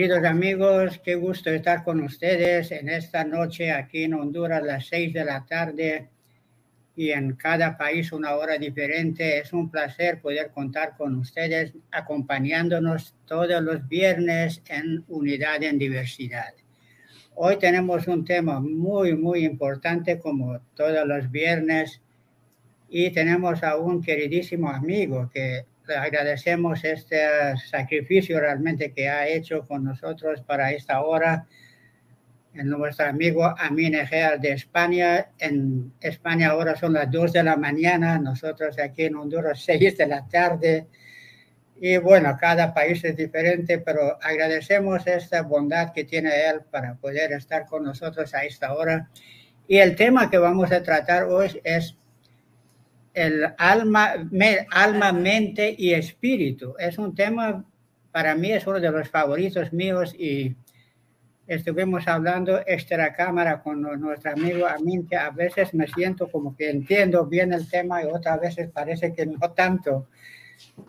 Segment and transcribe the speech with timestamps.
[0.00, 5.12] Queridos amigos, qué gusto estar con ustedes en esta noche aquí en Honduras, las seis
[5.12, 6.08] de la tarde
[6.96, 9.40] y en cada país una hora diferente.
[9.40, 16.54] Es un placer poder contar con ustedes acompañándonos todos los viernes en Unidad en Diversidad.
[17.34, 22.00] Hoy tenemos un tema muy, muy importante como todos los viernes
[22.88, 27.18] y tenemos a un queridísimo amigo que agradecemos este
[27.68, 31.46] sacrificio realmente que ha hecho con nosotros para esta hora
[32.54, 35.28] nuestro amigo Amin Egea de España.
[35.38, 40.06] En España ahora son las 2 de la mañana, nosotros aquí en Honduras 6 de
[40.06, 40.86] la tarde.
[41.82, 47.32] Y bueno, cada país es diferente, pero agradecemos esta bondad que tiene él para poder
[47.32, 49.08] estar con nosotros a esta hora.
[49.66, 51.96] Y el tema que vamos a tratar hoy es
[53.14, 54.14] el alma,
[54.70, 56.74] alma, mente y espíritu.
[56.78, 57.64] Es un tema,
[58.12, 60.54] para mí es uno de los favoritos míos y
[61.46, 66.70] estuvimos hablando extra cámara con nuestro amigo Amin, que a veces me siento como que
[66.70, 70.06] entiendo bien el tema y otras veces parece que no tanto.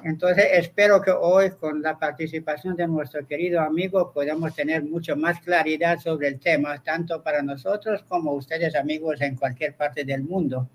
[0.03, 5.39] Entonces, espero que hoy, con la participación de nuestro querido amigo, podamos tener mucho más
[5.39, 10.69] claridad sobre el tema, tanto para nosotros como ustedes, amigos, en cualquier parte del mundo.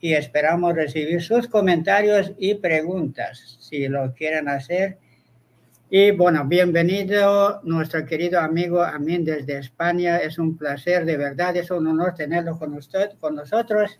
[0.00, 4.98] Y esperamos recibir sus comentarios y preguntas, si lo quieren hacer
[5.92, 10.18] y bueno, bienvenido nuestro querido amigo Amin desde España.
[10.18, 13.98] Es un placer, de verdad, es un honor tenerlo con usted, con nosotros.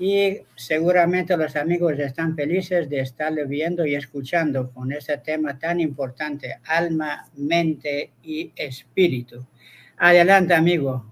[0.00, 5.78] Y seguramente los amigos están felices de estarle viendo y escuchando con ese tema tan
[5.78, 9.46] importante, alma, mente y espíritu.
[9.98, 11.06] Adelante, amigo.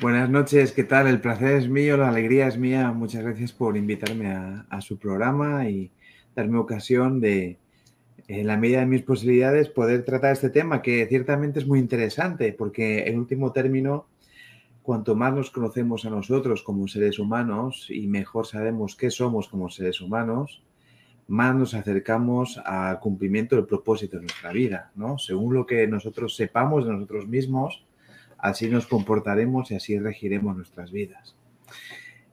[0.00, 1.08] Buenas noches, ¿qué tal?
[1.08, 2.92] El placer es mío, la alegría es mía.
[2.92, 5.90] Muchas gracias por invitarme a, su programa y
[6.36, 7.58] darme ocasión de,
[8.28, 12.52] en la medida de mis posibilidades, poder tratar este tema que ciertamente es muy interesante,
[12.52, 14.06] porque en último término,
[14.82, 19.68] cuanto más nos conocemos a nosotros como seres humanos y mejor sabemos qué somos como
[19.68, 20.62] seres humanos,
[21.26, 25.18] más nos acercamos al cumplimiento del propósito de nuestra vida, ¿no?
[25.18, 27.84] Según lo que nosotros sepamos de nosotros mismos,
[28.38, 31.36] así nos comportaremos y así regiremos nuestras vidas.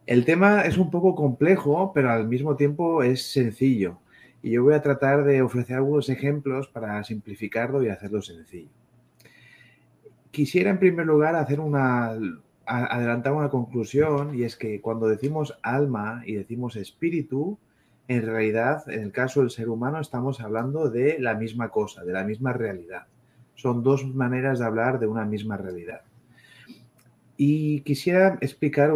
[0.05, 3.99] El tema es un poco complejo, pero al mismo tiempo es sencillo.
[4.41, 8.69] Y yo voy a tratar de ofrecer algunos ejemplos para simplificarlo y hacerlo sencillo.
[10.29, 12.11] Quisiera en primer lugar hacer una,
[12.65, 17.57] adelantar una conclusión y es que cuando decimos alma y decimos espíritu,
[18.07, 22.13] en realidad, en el caso del ser humano, estamos hablando de la misma cosa, de
[22.13, 23.07] la misma realidad.
[23.55, 26.01] Son dos maneras de hablar de una misma realidad.
[27.37, 28.93] Y quisiera explicar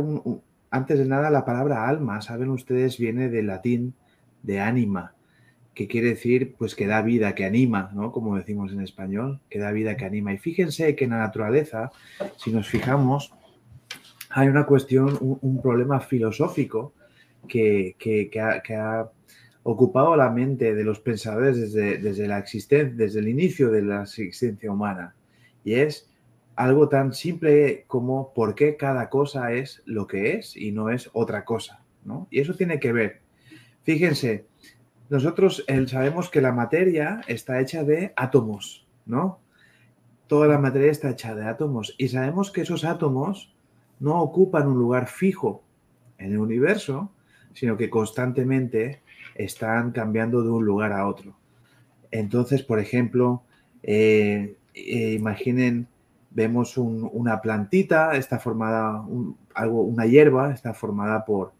[0.71, 3.93] antes de nada la palabra alma, saben ustedes, viene del latín
[4.43, 5.13] de ánima,
[5.73, 8.11] que quiere decir pues que da vida, que anima, ¿no?
[8.11, 10.33] Como decimos en español, que da vida, que anima.
[10.33, 11.91] Y fíjense que en la naturaleza,
[12.37, 13.33] si nos fijamos,
[14.29, 16.93] hay una cuestión, un, problema filosófico
[17.47, 17.95] que,
[18.39, 19.09] ha,
[19.63, 24.03] ocupado la mente de los pensadores desde, desde la existencia, desde el inicio de la
[24.03, 25.15] existencia humana.
[25.63, 26.09] Y es
[26.55, 31.09] algo tan simple como por qué cada cosa es lo que es y no es
[31.13, 32.27] otra cosa, ¿no?
[32.31, 33.21] Y eso tiene que ver.
[33.83, 34.45] Fíjense,
[35.09, 39.39] nosotros sabemos que la materia está hecha de átomos, ¿no?
[40.27, 43.53] Toda la materia está hecha de átomos y sabemos que esos átomos
[43.99, 45.63] no ocupan un lugar fijo
[46.17, 47.11] en el universo,
[47.53, 49.01] sino que constantemente
[49.39, 51.33] están cambiando de un lugar a otro.
[52.11, 53.43] Entonces, por ejemplo,
[53.83, 55.87] eh, eh, imaginen,
[56.31, 59.05] vemos una plantita, está formada,
[59.55, 61.53] algo, una hierba, está formada por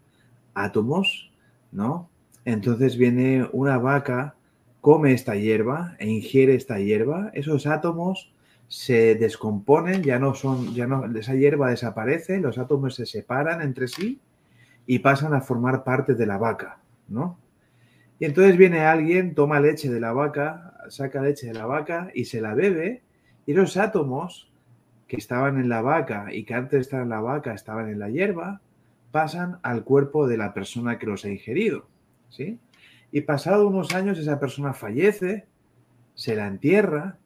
[0.54, 1.32] átomos,
[1.72, 2.08] ¿no?
[2.44, 4.34] Entonces viene una vaca,
[4.80, 8.32] come esta hierba e ingiere esta hierba, esos átomos
[8.68, 13.88] se descomponen, ya no son, ya no, esa hierba desaparece, los átomos se separan entre
[13.88, 14.20] sí
[14.86, 16.78] y pasan a formar parte de la vaca,
[17.08, 17.38] ¿no?
[18.20, 22.26] Y entonces viene alguien, toma leche de la vaca, saca leche de la vaca y
[22.26, 23.02] se la bebe,
[23.46, 24.52] y los átomos
[25.08, 28.10] que estaban en la vaca y que antes estaban en la vaca estaban en la
[28.10, 28.60] hierba,
[29.10, 31.88] pasan al cuerpo de la persona que los ha ingerido.
[32.28, 32.60] ¿sí?
[33.10, 35.46] Y pasado unos años esa persona fallece,
[36.14, 37.16] se la entierra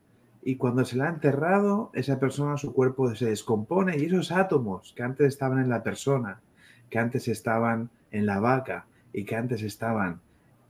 [0.45, 4.93] y cuando se la ha enterrado, esa persona, su cuerpo se descompone y esos átomos
[4.95, 6.41] que antes estaban en la persona,
[6.89, 10.21] que antes estaban en la vaca y que antes estaban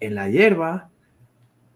[0.05, 0.91] en la hierba,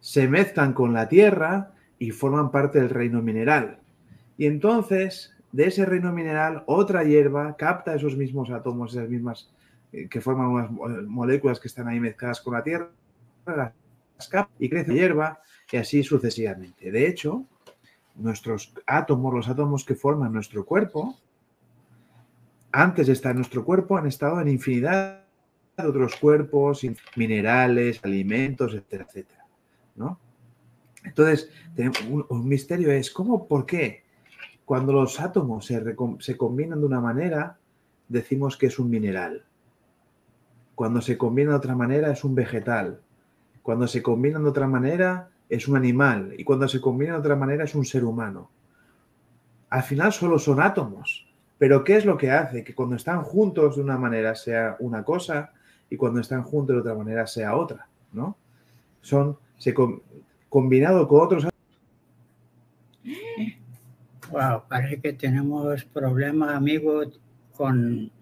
[0.01, 3.79] se mezclan con la tierra y forman parte del reino mineral.
[4.37, 9.51] Y entonces, de ese reino mineral, otra hierba capta esos mismos átomos, esas mismas
[9.93, 10.71] eh, que forman unas
[11.07, 12.91] moléculas que están ahí mezcladas con la Tierra,
[14.59, 15.41] y crece hierba
[15.73, 16.91] y así sucesivamente.
[16.91, 17.45] De hecho,
[18.17, 21.19] nuestros átomos, los átomos que forman nuestro cuerpo,
[22.73, 25.23] antes de estar en nuestro cuerpo, han estado en infinidad
[25.83, 26.87] de otros cuerpos,
[27.17, 29.47] minerales, alimentos, etcétera, etcétera.
[29.97, 30.19] ¿no?
[31.05, 31.51] Entonces,
[32.29, 34.05] un, misterio es cómo, por qué,
[34.65, 37.59] cuando los átomos se, combinan de una manera,
[38.09, 39.45] decimos que es un mineral.
[40.75, 43.01] Cuando se combinan de otra manera, es un vegetal.
[43.63, 46.35] Cuando se combinan de otra manera, es un animal.
[46.37, 48.51] Y cuando se combinan de otra manera, es un ser humano.
[49.71, 51.27] Al final solo son átomos.
[51.59, 55.03] Pero ¿qué es lo que hace que cuando están juntos de una manera sea una
[55.03, 55.53] cosa
[55.91, 57.89] y cuando están juntos de otra manera sea otra?
[58.13, 58.37] ¿no?
[59.01, 59.75] Son se,
[60.49, 61.49] combinado con otros.
[64.31, 67.21] Wow, parece que tenemos problemas, amigos,
[67.53, 68.13] con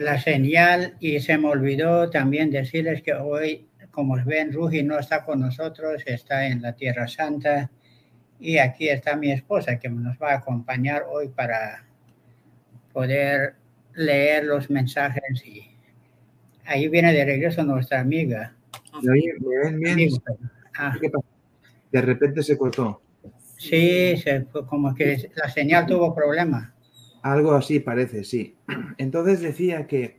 [0.00, 5.24] la señal y se me olvidó también decirles que hoy, como ven, Rugi no está
[5.24, 7.70] con nosotros, está en la Tierra Santa
[8.40, 11.86] y aquí está mi esposa que nos va a acompañar hoy para
[12.92, 13.56] poder
[13.94, 15.73] leer los mensajes y
[16.66, 18.54] ahí viene de regreso nuestra amiga.
[20.76, 20.94] Ah.
[21.92, 23.00] De repente se cortó.
[23.56, 26.72] Sí, se, como que la señal tuvo problemas.
[27.22, 28.56] Algo así parece, sí.
[28.98, 30.18] Entonces decía que,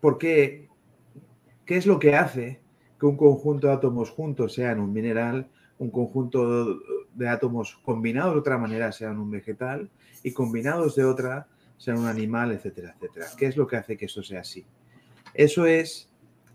[0.00, 0.68] ¿por qué?
[1.64, 2.60] ¿Qué es lo que hace
[3.00, 5.48] que un conjunto de átomos juntos sean un mineral,
[5.78, 6.78] un conjunto
[7.14, 9.90] de átomos combinados de otra manera sean un vegetal
[10.22, 11.48] y combinados de otra
[11.82, 13.26] sean un animal, etcétera, etcétera?
[13.36, 14.64] ¿Qué es lo que hace que eso sea así?
[15.34, 16.08] Eso es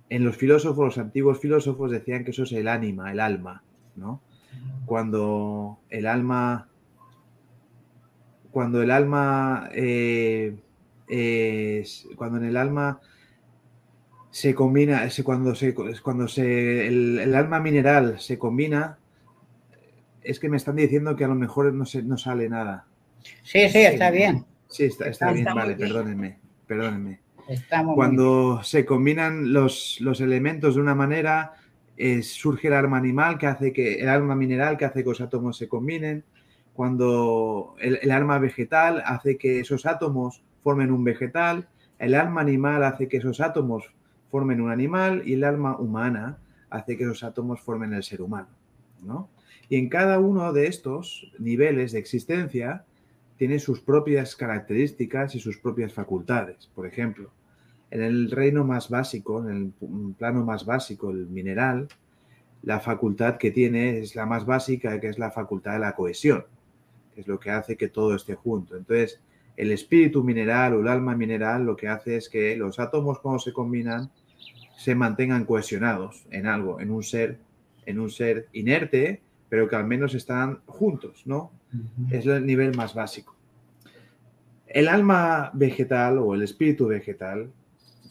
[0.10, 3.62] en los filósofos, los antiguos filósofos decían que eso es el ánima, el alma,
[3.98, 4.22] ¿no?
[4.86, 6.70] Cuando el alma,
[8.52, 10.56] cuando el alma, eh,
[12.16, 13.02] cuando en el alma
[14.32, 18.98] se combina, cuando se, cuando se, el, alma mineral se combina,
[20.22, 22.86] es que me están diciendo que a lo mejor no, se, no sale nada.
[23.44, 24.46] Sí, sí, está bien.
[24.70, 27.22] Sí, está, bien, vale, perdónenme, perdónenme.
[27.96, 31.54] Cuando se combinan los, elementos de una manera,
[31.96, 35.22] eh, surge el arma animal que hace que, el arma mineral que hace que los
[35.22, 36.24] átomos se combinen.
[36.74, 41.70] Cuando el, el arma vegetal hace que esos átomos formen un vegetal.
[41.98, 43.90] El arma animal hace que esos átomos
[44.30, 48.50] formen un animal y el arma humana hace que esos átomos formen el ser humano.
[49.02, 49.30] ¿no?
[49.70, 52.86] Y en cada uno de estos niveles de existencia
[53.38, 56.70] tiene sus propias características y sus propias facultades.
[56.74, 57.32] Por ejemplo,
[57.92, 61.88] en el reino más básico, en el plano más básico, el mineral,
[62.64, 66.46] la facultad que tiene es la más básica, que es la facultad de la cohesión,
[67.14, 68.76] que es lo que hace que todo esté junto.
[68.76, 69.22] Entonces,
[69.56, 73.40] el espíritu mineral o el alma mineral lo que hace es que los átomos cuando
[73.40, 74.12] se combinan
[74.78, 77.40] se mantengan cohesionados en algo, en un ser,
[77.86, 81.52] en un ser inerte, pero que al menos están juntos, ¿no?
[82.12, 83.36] Es el nivel más básico.
[84.68, 87.52] El alma vegetal o el espíritu vegetal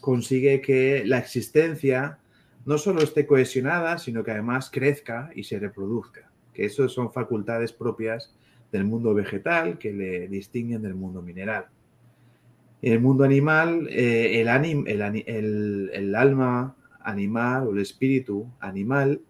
[0.01, 2.19] consigue que la existencia
[2.65, 6.31] no solo esté cohesionada, sino que además crezca y se reproduzca.
[6.53, 8.35] Que eso son facultades propias
[8.73, 11.67] del mundo vegetal que le distinguen del mundo mineral.
[12.83, 19.21] En el mundo animal, eh, el, el alma animal o el espíritu animal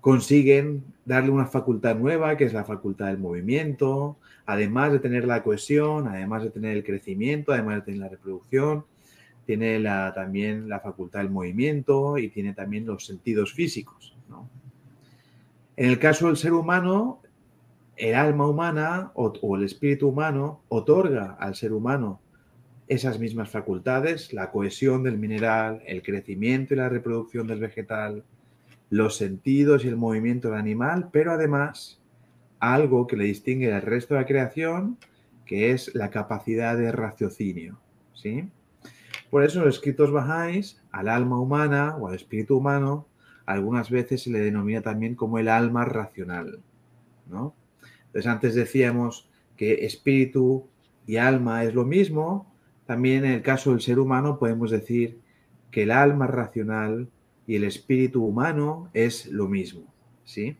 [0.00, 4.16] consiguen darle una facultad nueva, que es la facultad del movimiento,
[4.46, 8.84] además de tener la cohesión, además de tener el crecimiento, además de tener la reproducción,
[9.46, 9.82] tiene
[10.14, 14.14] también la facultad del movimiento y tiene también los sentidos físicos.
[15.76, 17.20] En el caso del ser humano,
[17.96, 22.20] el alma humana o, el espíritu humano otorga al ser humano
[22.88, 28.24] esas mismas facultades, la cohesión del mineral, el crecimiento y la reproducción del vegetal,
[28.90, 32.00] los sentidos y el movimiento del animal, pero además
[32.58, 34.98] algo que le distingue del resto de la creación,
[35.46, 37.78] que es la capacidad de raciocinio.
[38.14, 38.48] ¿sí?
[39.30, 43.06] Por eso los escritos bajáis al alma humana o al espíritu humano
[43.46, 46.60] algunas veces se le denomina también como el alma racional.
[47.28, 47.54] ¿no?
[48.06, 50.66] Entonces antes decíamos que espíritu
[51.06, 52.52] y alma es lo mismo,
[52.86, 55.20] también en el caso del ser humano podemos decir
[55.70, 57.08] que el alma racional
[57.50, 59.82] y el espíritu humano es lo mismo.
[60.24, 60.56] ¿sí?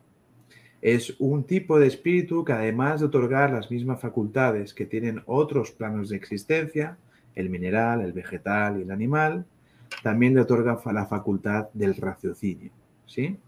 [0.82, 5.70] Es un tipo de espíritu que además de otorgar las mismas facultades que tienen otros
[5.70, 6.98] planos de existencia,
[7.36, 9.46] el mineral, el vegetal y el animal,
[10.02, 12.72] también le otorga la facultad del raciocinio.
[13.06, 13.38] ¿sí?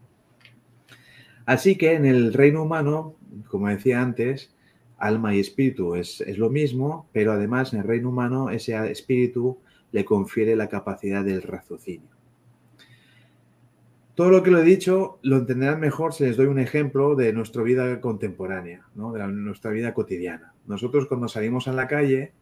[1.44, 3.16] Así que en el reino humano,
[3.49, 4.54] como decía antes,
[4.99, 9.58] alma y espíritu es, es, lo mismo, pero además en el reino humano ese espíritu
[9.90, 12.12] le confiere la capacidad del raciocinio.
[14.14, 17.33] Todo lo que lo he dicho lo entenderán mejor si les doy un ejemplo de
[17.33, 20.52] nuestra vida contemporánea, de nuestra vida cotidiana.
[20.66, 22.33] Nosotros cuando salimos a la calle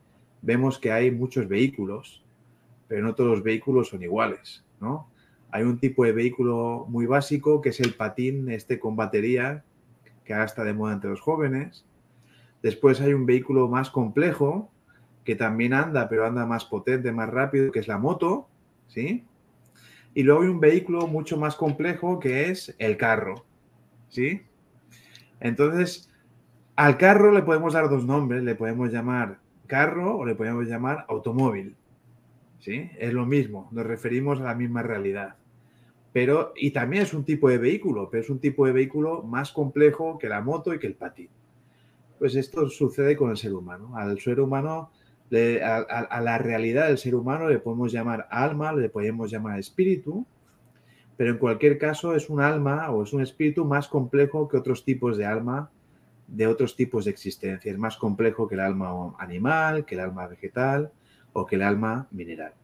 [0.43, 2.25] vemos que hay muchos vehículos,
[2.89, 4.65] pero no todos los vehículos son iguales.
[5.53, 9.63] Hay un tipo de vehículo muy básico que es el patín este con batería,
[10.25, 11.85] que ahora está de moda entre los jóvenes.
[12.63, 14.71] Después hay un vehículo más complejo,
[15.25, 18.49] que también anda, pero anda más potente, más rápido, que es la moto,
[18.89, 19.25] ¿sí?
[20.15, 23.45] Y luego hay un vehículo mucho más complejo que es el carro,
[24.09, 24.43] ¿sí?
[25.39, 26.11] Entonces,
[26.77, 31.05] al carro le podemos dar dos nombres, le podemos llamar carro o le podemos llamar
[31.09, 31.77] automóvil,
[32.59, 32.91] ¿sí?
[32.99, 35.37] Es lo mismo, nos referimos a la misma realidad.
[36.13, 39.53] Pero, y también es un tipo de vehículo, pero es un tipo de vehículo más
[39.53, 41.29] complejo que la moto y que el patín.
[42.19, 43.97] Pues esto sucede con el ser humano.
[43.97, 44.91] Al ser humano
[45.33, 50.27] a, la realidad del ser humano le podemos llamar alma, le podemos llamar espíritu,
[51.17, 54.85] pero en cualquier caso es un alma o es un espíritu más complejo que otros
[54.85, 55.71] tipos de alma,
[56.27, 57.71] de otros tipos de existencia.
[57.71, 60.91] Es más complejo que el alma animal, que el alma vegetal
[61.33, 62.55] o que el alma mineral.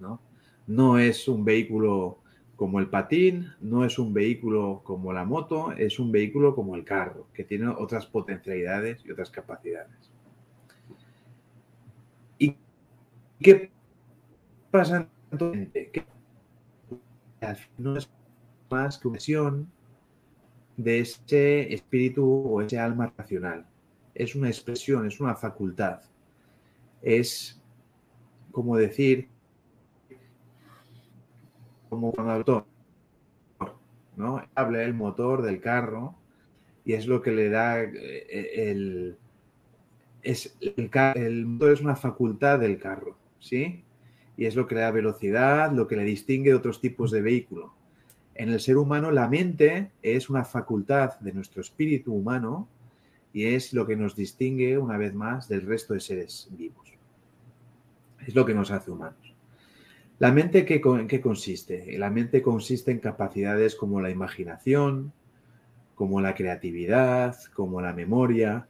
[0.00, 0.20] ¿no?
[0.68, 2.18] no es un vehículo
[2.54, 6.84] como el patín, no es un vehículo como la moto, es un vehículo como el
[6.84, 10.07] carro, que tiene otras potencialidades y otras capacidades.
[13.40, 13.70] ¿Qué
[14.70, 15.08] pasa?
[15.30, 16.04] Que
[17.76, 18.10] no es
[18.70, 19.70] más que una expresión
[20.76, 23.66] de ese espíritu o ese alma racional.
[24.14, 26.00] Es una expresión, es una facultad.
[27.02, 27.60] Es
[28.50, 29.28] como decir,
[31.88, 32.64] como cuando motor,
[34.16, 34.42] ¿no?
[34.54, 36.16] Habla el motor del carro
[36.84, 39.16] y es lo que le da eh, el,
[40.22, 43.16] es el motor es una facultad del carro.
[43.40, 43.84] ¿Sí?
[44.36, 47.22] Y es lo que le da velocidad, lo que le distingue de otros tipos de
[47.22, 47.74] vehículo.
[48.34, 52.68] En el ser humano, la mente es una facultad de nuestro espíritu humano
[53.32, 56.92] y es lo que nos distingue, una vez más, del resto de seres vivos.
[58.26, 59.34] Es lo que nos hace humanos.
[60.18, 61.96] ¿La mente en qué consiste?
[61.98, 65.12] La mente consiste en capacidades como la imaginación,
[65.94, 68.68] como la creatividad, como la memoria,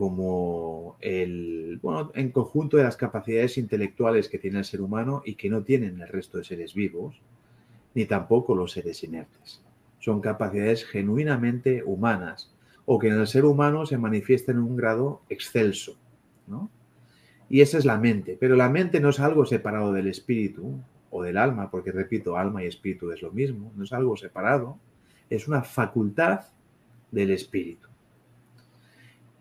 [0.00, 5.34] como el, bueno, en conjunto de las capacidades intelectuales que tiene el ser humano y
[5.34, 7.20] que no tienen el resto de seres vivos,
[7.94, 9.62] ni tampoco los seres inertes.
[9.98, 12.50] Son capacidades genuinamente humanas
[12.86, 15.98] o que en el ser humano se manifiestan en un grado excelso.
[16.46, 16.70] ¿no?
[17.50, 18.38] Y esa es la mente.
[18.40, 20.80] Pero la mente no es algo separado del espíritu
[21.10, 24.78] o del alma, porque repito, alma y espíritu es lo mismo, no es algo separado,
[25.28, 26.46] es una facultad
[27.10, 27.89] del espíritu.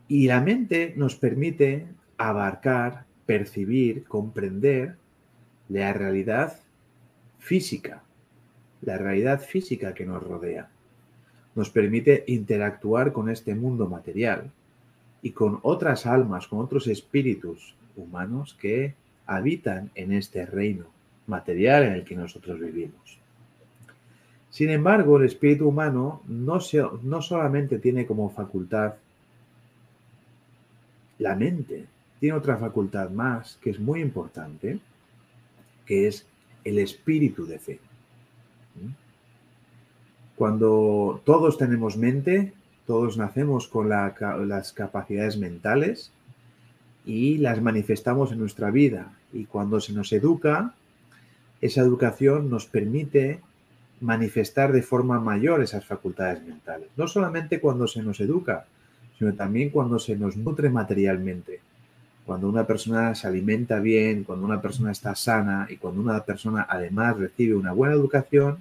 [0.09, 1.85] Y la mente nos permite
[2.17, 4.95] abarcar, percibir, comprender
[5.69, 6.59] la realidad
[7.37, 8.01] física,
[8.81, 10.67] la realidad física que nos rodea.
[11.53, 14.51] Nos permite interactuar con este mundo material
[15.21, 18.95] y con otras almas, con otros espíritus humanos que
[19.27, 20.85] habitan en este reino
[21.27, 23.19] material en el que nosotros vivimos.
[24.49, 26.59] Sin embargo, el espíritu humano no,
[27.03, 28.95] no solamente tiene como facultad
[31.19, 31.85] la mente
[32.19, 34.79] tiene otra facultad más que es muy importante,
[35.85, 36.25] que es
[36.63, 37.79] el espíritu de fe.
[38.75, 38.91] ¿Mm?
[40.35, 42.53] Cuando todos tenemos mente,
[42.87, 46.11] todos nacemos con las capacidades mentales
[47.05, 49.13] y las manifestamos en nuestra vida.
[49.31, 50.73] Y cuando se nos educa,
[51.61, 53.41] esa educación nos permite
[54.01, 56.89] manifestar de forma mayor esas facultades mentales.
[56.95, 58.65] No solamente cuando se nos educa,
[59.19, 61.59] sino también cuando se nos nutre materialmente.
[62.25, 66.65] Cuando una persona se alimenta bien, cuando una persona está sana y cuando una persona
[66.69, 68.59] además recibe una buena educación,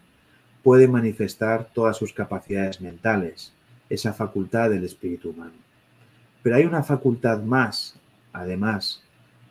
[0.64, 3.52] puede manifestar todas sus capacidades mentales,
[3.88, 5.52] esa facultad del espíritu humano.
[6.42, 7.94] Pero hay una facultad más,
[8.32, 9.04] además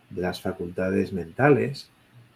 [0.09, 1.89] de las facultades mentales,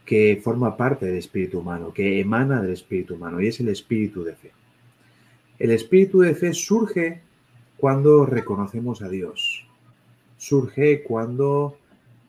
[0.06, 4.24] que forma parte del espíritu humano, que emana del espíritu humano, y es el espíritu
[4.24, 4.52] de fe.
[5.60, 7.22] El espíritu de fe surge
[7.82, 9.66] cuando reconocemos a Dios.
[10.38, 11.76] Surge cuando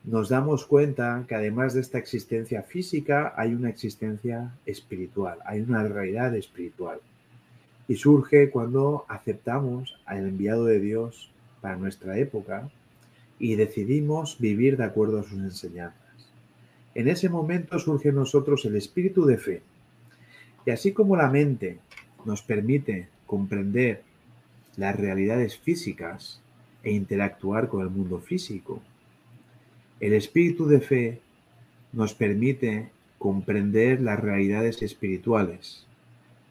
[0.02, 5.86] nos damos cuenta que además de esta existencia física hay una existencia espiritual, hay una
[5.86, 7.00] realidad espiritual.
[7.86, 11.30] Y surge cuando aceptamos al enviado de Dios
[11.60, 12.70] para nuestra época
[13.38, 16.32] y decidimos vivir de acuerdo a sus enseñanzas.
[16.94, 19.62] En ese momento surge en nosotros el espíritu de fe.
[20.64, 21.78] Y así como la mente
[22.24, 24.11] nos permite comprender
[24.76, 26.40] las realidades físicas
[26.82, 28.82] e interactuar con el mundo físico.
[30.00, 31.20] El espíritu de fe
[31.92, 35.86] nos permite comprender las realidades espirituales,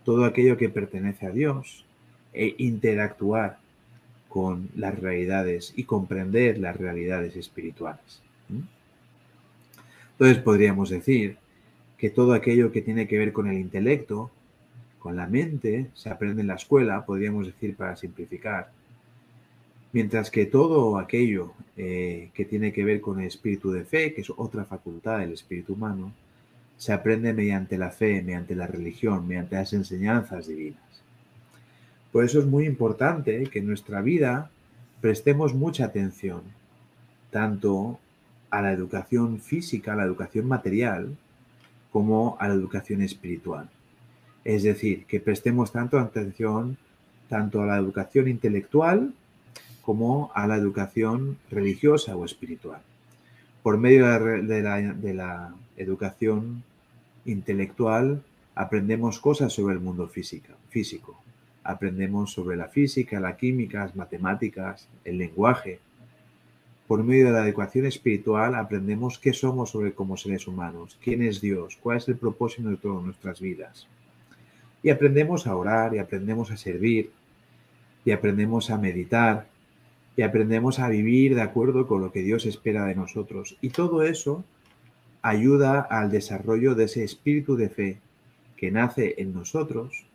[0.06, 1.86] todo aquello que pertenece a Dios,
[2.34, 3.60] e interactuar
[4.30, 8.22] con las realidades y comprender las realidades espirituales.
[10.14, 11.38] Entonces podríamos decir
[11.98, 14.32] que todo aquello que tiene que ver con el intelecto,
[15.02, 18.70] con la mente, se aprende en la escuela, podríamos decir para simplificar,
[19.94, 24.22] mientras que todo aquello eh, que tiene que ver con el espíritu de fe, que
[24.22, 26.14] es otra facultad del espíritu humano,
[26.78, 30.82] se aprende mediante la fe, mediante la religión, mediante las enseñanzas divinas.
[32.12, 34.52] Por eso es muy importante que en nuestra vida
[35.00, 36.42] prestemos mucha atención,
[37.32, 38.00] tanto
[38.52, 41.18] a la educación física, a la educación material,
[41.92, 43.68] como a la educación espiritual.
[44.44, 46.78] Es decir, que prestemos tanto atención
[47.32, 49.14] tanto a la educación intelectual
[49.82, 52.82] como a la educación religiosa o espiritual.
[53.64, 56.64] Por medio de la, educación
[57.26, 58.22] intelectual
[58.54, 61.22] aprendemos cosas sobre el mundo físico.
[61.64, 65.80] Aprendemos sobre la física, la química, las matemáticas, el lenguaje.
[66.88, 71.40] Por medio de la educación espiritual aprendemos qué somos sobre como seres humanos, quién es
[71.40, 73.88] Dios, cuál es el propósito de todas nuestras vidas.
[74.84, 77.12] Y aprendemos a orar y aprendemos a servir
[78.04, 79.48] y aprendemos a meditar
[80.16, 83.58] y aprendemos a vivir de acuerdo con lo que Dios espera de nosotros.
[83.62, 84.44] Y todo eso
[85.22, 87.98] ayuda al desarrollo de ese espíritu de fe
[88.58, 90.06] que nace en nosotros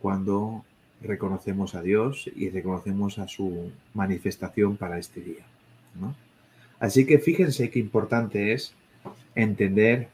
[0.00, 0.64] cuando
[1.02, 5.44] reconocemos a Dios y reconocemos a su manifestación para este día.
[6.80, 8.74] Así que fíjense qué importante es
[9.34, 10.08] entender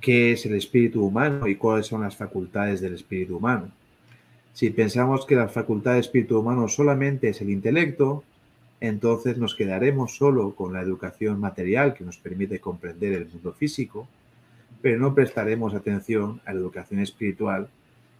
[0.00, 3.70] qué es el espíritu humano y cuáles son las facultades del espíritu humano.
[4.52, 8.24] Si pensamos que la facultad de espíritu humano solamente es el intelecto,
[8.80, 14.08] entonces nos quedaremos solo con la educación material que nos permite comprender el mundo físico,
[14.80, 17.68] pero no prestaremos atención a la educación espiritual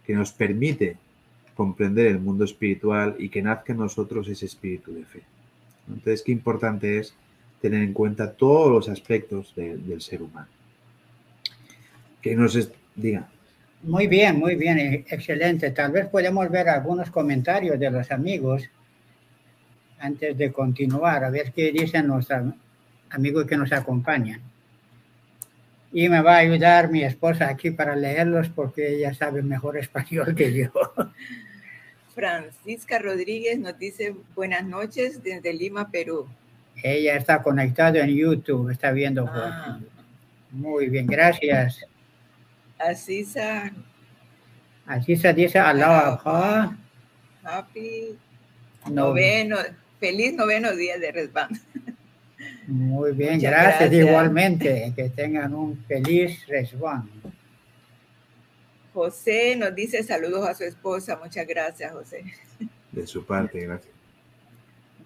[0.05, 0.97] que nos permite
[1.55, 5.21] comprender el mundo espiritual y que nazca en nosotros ese espíritu de fe.
[5.87, 7.13] Entonces, qué importante es
[7.61, 10.47] tener en cuenta todos los aspectos del ser humano.
[12.23, 12.57] Que nos
[12.95, 13.29] diga.
[13.83, 15.69] Muy bien, muy bien, eh, excelente.
[15.71, 18.63] Tal vez podemos ver algunos comentarios de los amigos
[19.99, 22.27] antes de continuar, a ver qué dicen los
[23.09, 24.41] amigos que nos acompañan.
[25.91, 30.33] Y me va a ayudar mi esposa aquí para leerlos porque ella sabe mejor español
[30.33, 30.71] que yo.
[32.15, 36.27] Francisca Rodríguez nos dice buenas noches desde Lima, Perú.
[36.81, 39.25] Ella está conectada en YouTube, está viendo.
[39.27, 39.79] Ah.
[40.51, 41.85] Muy bien, gracias.
[42.89, 43.71] Asisa.
[44.85, 46.19] Asisa dice Allah
[47.43, 48.17] Happy
[48.89, 49.57] noveno,
[49.99, 51.49] feliz noveno día de resbán.
[52.67, 54.93] Muy bien, gracias, igualmente.
[54.95, 57.09] Que tengan un feliz resbán.
[58.93, 61.19] José nos dice saludos a su esposa.
[61.21, 62.23] Muchas gracias, José.
[62.91, 63.93] De su parte, gracias.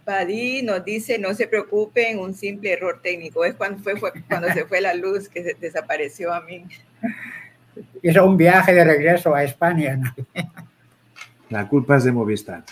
[0.03, 3.43] Padí nos dice, no se preocupen, un simple error técnico.
[3.43, 6.65] Es cuando, fue, fue cuando se fue la luz que desapareció a mí
[8.01, 9.99] hizo un viaje de regreso a España.
[11.49, 12.63] La culpa es de Movistar.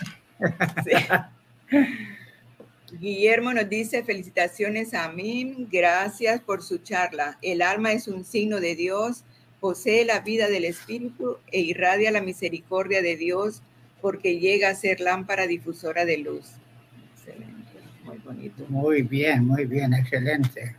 [2.92, 7.38] Guillermo nos dice, felicitaciones a mí, gracias por su charla.
[7.42, 9.24] El alma es un signo de Dios,
[9.60, 13.62] posee la vida del Espíritu e irradia la misericordia de Dios
[14.00, 16.52] porque llega a ser lámpara difusora de luz.
[17.16, 18.64] Excelente, muy bonito.
[18.68, 20.76] Muy bien, muy bien, excelente.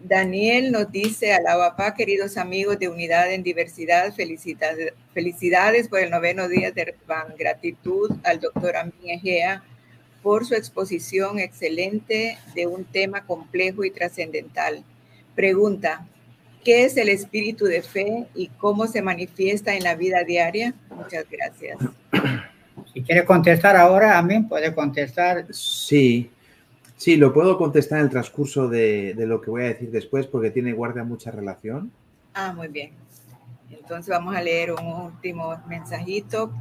[0.00, 6.10] Daniel nos dice, alaba papá, queridos amigos de Unidad en Diversidad, felicidades, felicidades por el
[6.10, 7.34] noveno día de Van.
[7.38, 9.64] Gratitud al doctor Amin Egea
[10.22, 14.84] por su exposición excelente de un tema complejo y trascendental.
[15.34, 16.06] Pregunta,
[16.64, 20.74] ¿qué es el espíritu de fe y cómo se manifiesta en la vida diaria?
[20.90, 21.78] Muchas gracias.
[22.92, 25.46] Si quiere contestar ahora, Amin, puede contestar.
[25.50, 26.30] Sí,
[26.96, 30.50] Sí, lo puedo contestar en el transcurso de, lo que voy a decir después porque
[30.50, 31.92] tiene guardia mucha relación.
[32.32, 32.92] Ah, muy bien.
[33.70, 36.52] Entonces vamos a leer un último mensajito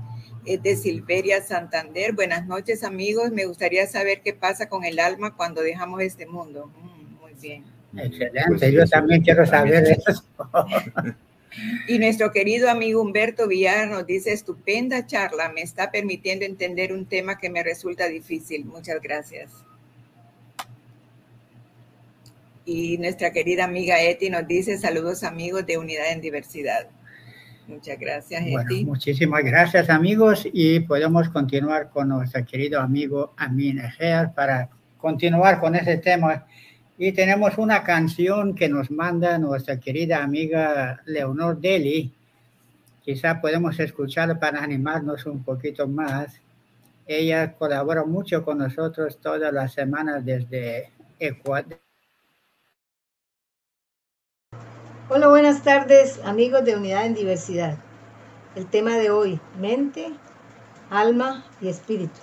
[0.45, 2.13] de Silveria Santander.
[2.13, 6.71] Buenas noches amigos, me gustaría saber qué pasa con el alma cuando dejamos este mundo.
[6.81, 7.63] Mm, muy bien.
[7.95, 10.23] Excelente, pues yo también quiero saber eso.
[11.87, 17.05] Y nuestro querido amigo Humberto Villar nos dice, estupenda charla, me está permitiendo entender un
[17.05, 18.65] tema que me resulta difícil.
[18.65, 19.51] Muchas gracias.
[22.65, 26.87] Y nuestra querida amiga Eti nos dice saludos amigos de Unidad en Diversidad.
[27.67, 28.85] Muchas gracias, Eti.
[28.85, 35.75] muchísimas gracias, amigos, y podemos continuar con nuestro querido amigo Amin Eger para continuar con
[35.75, 36.45] ese tema
[36.97, 42.13] Y tenemos una canción que nos manda nuestra querida amiga Leonor Deli.
[43.03, 46.39] Quizá podemos escucharla para animarnos un poquito más.
[47.05, 51.84] Ella colabora mucho con nosotros todas las semanas desde Ecuador.
[55.07, 57.77] Hola, buenas tardes amigos de Unidad en Diversidad.
[58.55, 60.19] El tema de hoy, mente,
[60.89, 62.19] alma y espíritu.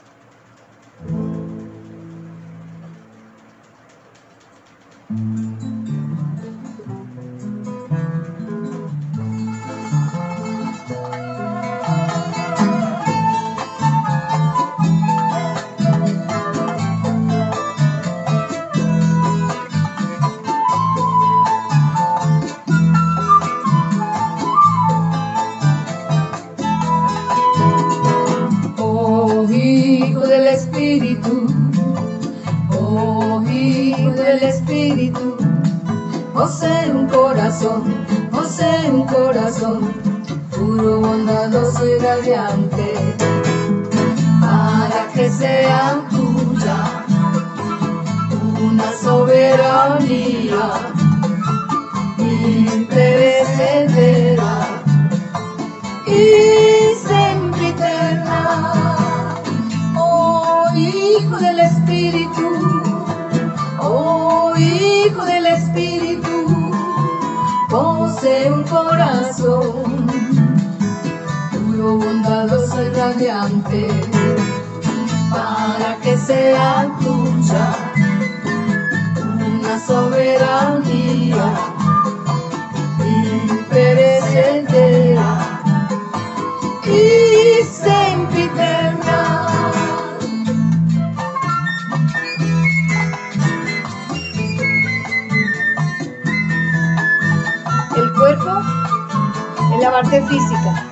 [99.83, 100.87] la parte física.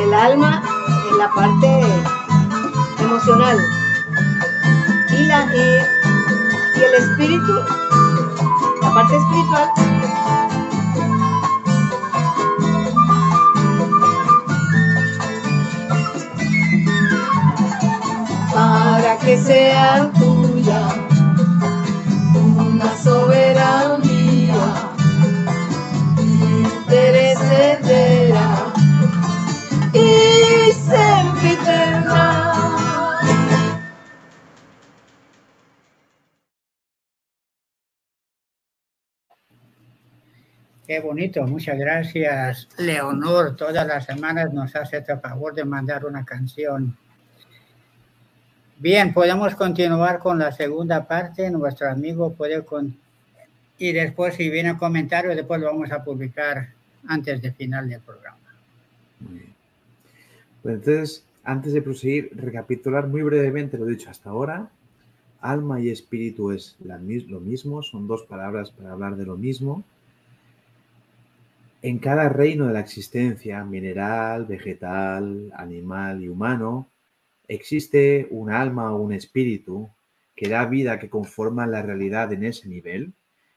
[0.00, 0.62] El alma
[1.10, 1.82] es la parte
[3.00, 3.58] emocional.
[5.10, 7.54] Y, la, y el espíritu,
[8.82, 9.68] la parte espiritual,
[18.54, 20.88] para que sea tuya
[22.56, 24.03] una soberana.
[41.02, 42.68] Bonito, muchas gracias.
[42.78, 46.96] Leonor, todas las semanas nos hace el favor de mandar una canción.
[48.78, 51.50] Bien, podemos continuar con la segunda parte.
[51.50, 52.96] Nuestro amigo puede con...
[53.78, 56.68] Y después, si viene comentario, después lo vamos a publicar
[57.06, 58.38] antes del final del programa.
[60.62, 64.68] Pues entonces, antes de proseguir, recapitular muy brevemente lo dicho hasta ahora.
[65.40, 69.82] Alma y espíritu es lo mismo, son dos palabras para hablar de lo mismo.
[71.86, 76.88] En cada reino de la existencia, mineral, vegetal, animal y humano,
[77.46, 79.90] existe un alma o un espíritu
[80.34, 83.12] que da vida, que conforma la realidad en ese nivel,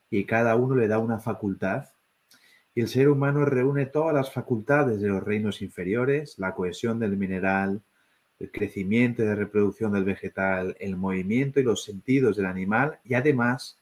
[0.10, 1.86] y cada uno le da una facultad.
[2.76, 7.16] Y el ser humano reúne todas las facultades de los reinos inferiores, la cohesión del
[7.16, 7.82] mineral,
[8.40, 13.14] el crecimiento y la reproducción del vegetal, el movimiento y los sentidos del animal, y
[13.14, 13.80] además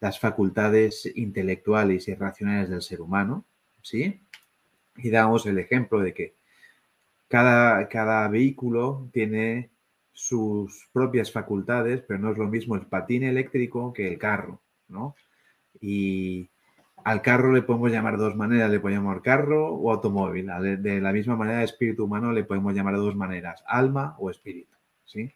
[0.00, 3.44] las facultades intelectuales y racionales del ser humano,
[3.86, 4.20] ¿sí?
[4.96, 6.34] Y damos el ejemplo de que
[7.28, 9.70] cada, cada vehículo tiene
[10.12, 15.14] sus propias facultades, pero no es lo mismo el patín eléctrico que el carro, ¿no?
[15.80, 16.48] Y
[17.04, 20.50] al carro le podemos llamar de dos maneras, le podemos llamar carro o automóvil.
[20.82, 24.74] De la misma manera, espíritu humano le podemos llamar de dos maneras, alma o espíritu,
[25.04, 25.32] ¿sí?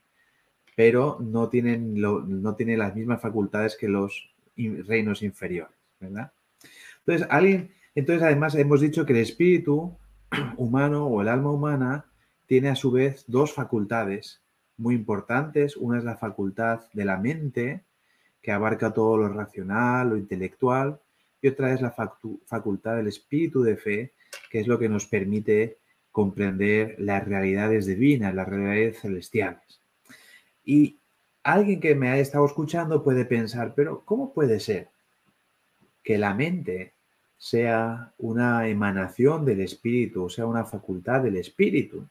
[0.75, 6.33] Pero no tienen, no tienen las mismas facultades que los reinos inferiores, ¿verdad?
[7.05, 9.97] Entonces, alguien entonces, además, hemos dicho que el espíritu
[10.57, 12.07] humano o el alma humana
[12.47, 14.41] tiene a su vez dos facultades
[14.77, 15.77] muy importantes.
[15.77, 17.85] Una es la facultad de la mente,
[18.43, 21.01] que abarca todo lo racional, lo intelectual,
[21.43, 21.95] y otra es la
[22.47, 24.13] facultad del espíritu de fe,
[24.51, 25.79] que es lo que nos permite
[26.11, 29.81] comprender las realidades divinas, las realidades celestiales.
[30.65, 30.99] Y
[31.43, 34.89] alguien que me ha estado escuchando puede pensar, pero ¿cómo puede ser
[36.03, 36.95] que la mente
[37.41, 42.07] sea una emanación del espíritu, sea una facultad del espíritu.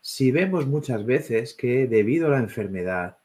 [0.00, 3.18] Si vemos muchas veces que debido a la enfermedad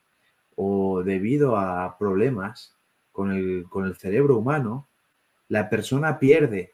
[0.55, 2.73] o debido a problemas
[3.11, 4.87] con el, con el cerebro humano,
[5.49, 6.73] la persona pierde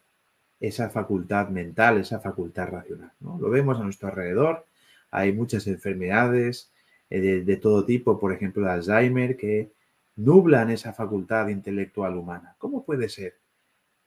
[0.61, 3.11] esa facultad mental, esa facultad racional.
[3.19, 3.37] ¿no?
[3.37, 4.65] Lo vemos a nuestro alrededor,
[5.11, 6.71] hay muchas enfermedades
[7.09, 9.73] eh, de, todo tipo, por ejemplo, Alzheimer, que
[10.15, 12.55] nublan esa facultad intelectual humana.
[12.57, 13.35] ¿Cómo puede ser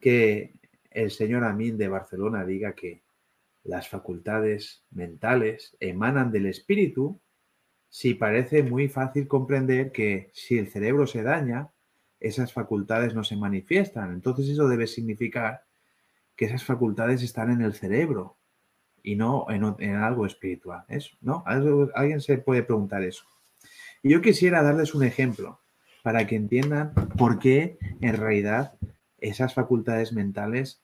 [0.01, 0.55] que
[0.91, 3.03] el señor Amin de Barcelona diga que
[3.65, 7.21] las facultades mentales emanan del espíritu
[7.91, 11.71] si parece muy fácil comprender que si el cerebro se daña,
[12.21, 14.13] esas facultades no se manifiestan.
[14.13, 15.63] Entonces eso debe significar
[16.37, 18.37] que esas facultades están en el cerebro
[19.03, 20.85] y no en, algo espiritual.
[21.21, 21.43] ¿No?
[21.47, 23.25] Alguien se puede preguntar eso.
[24.03, 25.61] Y yo quisiera darles un ejemplo
[26.03, 28.75] para que entiendan por qué en realidad
[29.19, 30.83] esas facultades mentales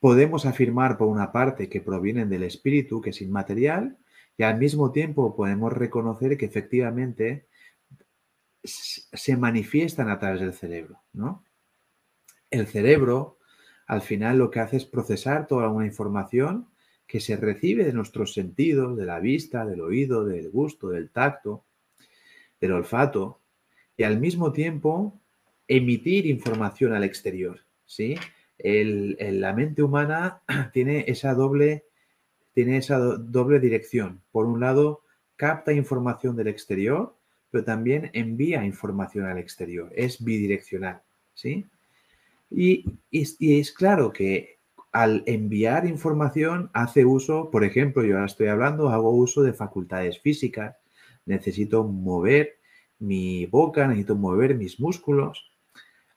[0.00, 3.98] podemos afirmar por una parte que provienen del espíritu, que es inmaterial,
[4.36, 7.48] y al mismo tiempo podemos reconocer que efectivamente
[8.62, 11.44] se manifiestan a través del cerebro, ¿no?
[12.50, 13.38] El cerebro,
[13.86, 16.68] al final, lo que hace es procesar toda una información
[17.06, 21.64] que se recibe de nuestros sentidos, de la vista, del oído, del gusto, del tacto,
[22.60, 23.40] del olfato,
[23.96, 25.20] y al mismo tiempo
[25.68, 28.16] emitir información al exterior, ¿sí?
[28.58, 31.84] la mente humana tiene esa doble,
[32.52, 34.22] tiene esa doble dirección.
[34.32, 35.02] Por un lado,
[35.36, 37.16] capta información del exterior,
[37.50, 39.92] pero también envía información al exterior.
[39.94, 41.02] Es bidireccional,
[41.34, 41.66] ¿sí?
[42.50, 44.58] Y, y, es claro que
[44.92, 50.20] al enviar información hace uso, por ejemplo, yo ahora estoy hablando, hago uso de facultades
[50.20, 50.76] físicas,
[51.26, 52.58] necesito mover
[52.98, 55.50] mi boca, necesito mover mis músculos,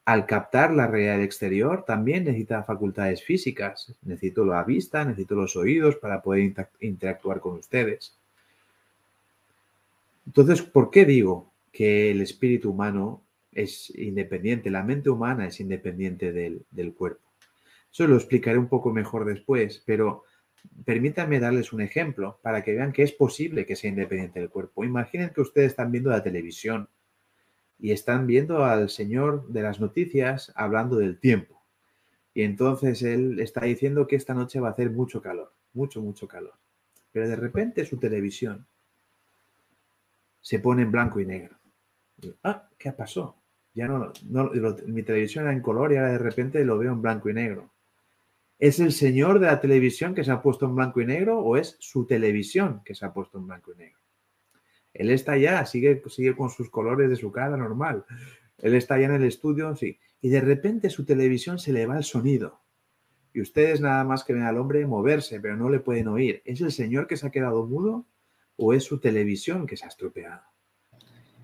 [0.10, 3.95] al captar la realidad exterior también necesita facultades físicas.
[4.02, 8.17] Necesito la vista, necesito los oídos para poder interactuar con ustedes.
[10.26, 16.32] Entonces, ¿por qué digo que el espíritu humano es independiente, la mente humana es independiente
[16.32, 17.22] del, cuerpo?
[17.91, 20.24] Eso lo explicaré un poco mejor después, pero
[20.86, 24.84] permítanme darles un ejemplo para que vean que es posible que sea independiente del cuerpo.
[24.84, 26.89] Imaginen que ustedes están viendo la televisión
[27.79, 31.63] y están viendo al señor de las noticias hablando del tiempo.
[32.33, 36.27] Y entonces él está diciendo que esta noche va a hacer mucho calor, mucho, mucho
[36.27, 36.53] calor.
[37.11, 38.67] Pero de repente su televisión
[40.41, 41.57] se pone en blanco y negro.
[42.43, 43.35] ah, ¿qué pasó?
[43.73, 44.51] Ya no, no
[44.87, 47.71] mi televisión era en color y ahora de repente lo veo en blanco y negro.
[48.57, 51.55] ¿Es el señor de la televisión que se ha puesto en blanco y negro o
[51.55, 53.99] es su televisión que se ha puesto en blanco y negro?
[54.99, 58.03] Él está ya, sigue, sigue con sus colores de su cara normal.
[58.57, 59.97] Él está ya en el estudio, sí.
[60.19, 62.59] Y de repente su televisión se le va el sonido.
[63.33, 66.41] Y ustedes nada más que ven al hombre moverse, pero no le pueden oír.
[66.43, 68.07] ¿Es el señor que se ha quedado mudo
[68.57, 70.41] o es su televisión que se ha estropeado?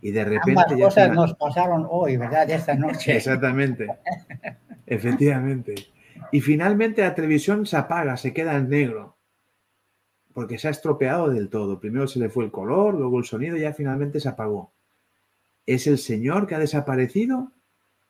[0.02, 0.52] Y de repente...
[0.74, 2.50] Ambas cosas nos pasaron hoy, ¿verdad?
[2.50, 3.16] Esta noche.
[3.16, 3.88] Exactamente.
[4.86, 5.76] Efectivamente.
[6.34, 9.15] Y finalmente la televisión se apaga, se queda en negro
[10.36, 11.80] porque se ha estropeado del todo.
[11.80, 14.74] Primero se le fue el color, luego el sonido y ya finalmente se apagó.
[15.66, 17.54] ¿Es el señor que ha desaparecido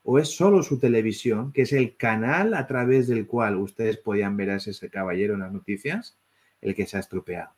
[0.02, 4.36] o es solo su televisión, que es el canal a través del cual ustedes podían
[4.38, 6.18] ver a ese caballero en las noticias,
[6.62, 7.52] el que se ha estropeado?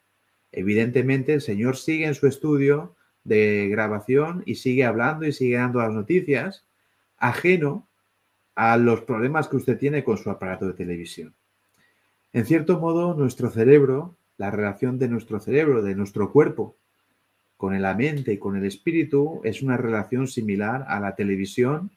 [0.52, 5.80] Evidentemente el señor sigue en su estudio de grabación y sigue hablando y sigue dando
[5.80, 6.66] las noticias,
[7.18, 7.88] ajeno
[8.56, 11.34] a los problemas que usted tiene con su aparato de televisión.
[12.34, 16.76] En cierto modo, nuestro cerebro la relación de nuestro cerebro, de nuestro cuerpo,
[17.58, 21.92] con la mente y con el espíritu es una relación similar a la televisión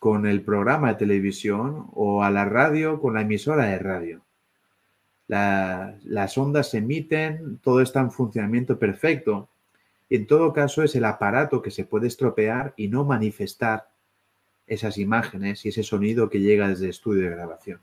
[0.00, 4.22] con el programa de televisión o a la radio con la emisora de radio.
[5.28, 9.48] las ondas se emiten, todo está en funcionamiento perfecto.
[10.08, 13.90] Y en todo caso es el aparato que se puede estropear y no manifestar
[14.66, 17.80] esas imágenes y ese sonido que llega desde el estudio de grabación.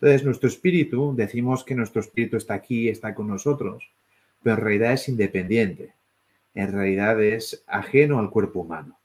[0.00, 3.90] Entonces, nuestro espíritu, decimos que nuestro espíritu está aquí, está con nosotros,
[4.42, 5.92] pero en realidad es independiente.
[6.54, 8.98] En realidad es ajeno al cuerpo humano.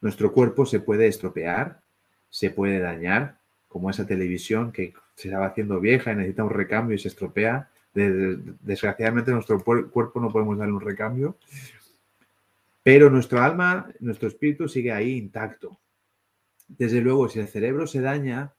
[0.00, 1.80] Nuestro cuerpo se puede estropear,
[2.30, 3.36] se puede dañar,
[3.68, 7.68] como esa televisión que se va haciendo vieja y necesita un recambio y se estropea.
[7.92, 11.36] Desgraciadamente nuestro cuerpo no podemos darle un recambio,
[12.82, 15.78] pero nuestro alma, nuestro espíritu sigue ahí intacto.
[16.66, 18.52] Desde luego, si el cerebro se daña,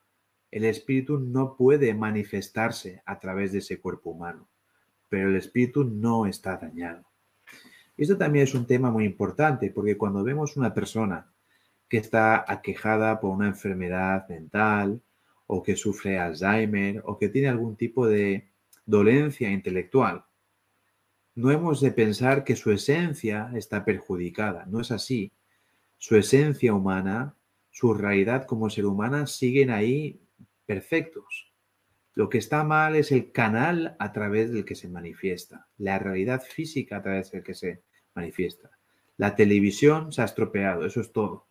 [0.55, 4.47] el espíritu no puede manifestarse a través de ese cuerpo humano,
[5.09, 7.03] pero el espíritu no está dañado.
[7.97, 11.29] Esto también es un tema muy importante porque cuando vemos una persona
[11.89, 15.01] que está aquejada por una enfermedad mental
[15.45, 18.47] o que sufre Alzheimer o que tiene algún tipo de
[18.85, 20.23] dolencia intelectual,
[21.35, 24.65] no hemos de pensar que su esencia está perjudicada.
[24.67, 25.33] No es así.
[25.97, 27.35] Su esencia humana,
[27.71, 30.21] su realidad como ser humana siguen ahí
[30.65, 31.51] perfectos.
[32.13, 36.41] Lo que está mal es el canal a través del que se manifiesta, la realidad
[36.41, 37.81] física a través del que se
[38.13, 38.71] manifiesta.
[39.17, 41.47] La televisión se ha estropeado, eso es todo.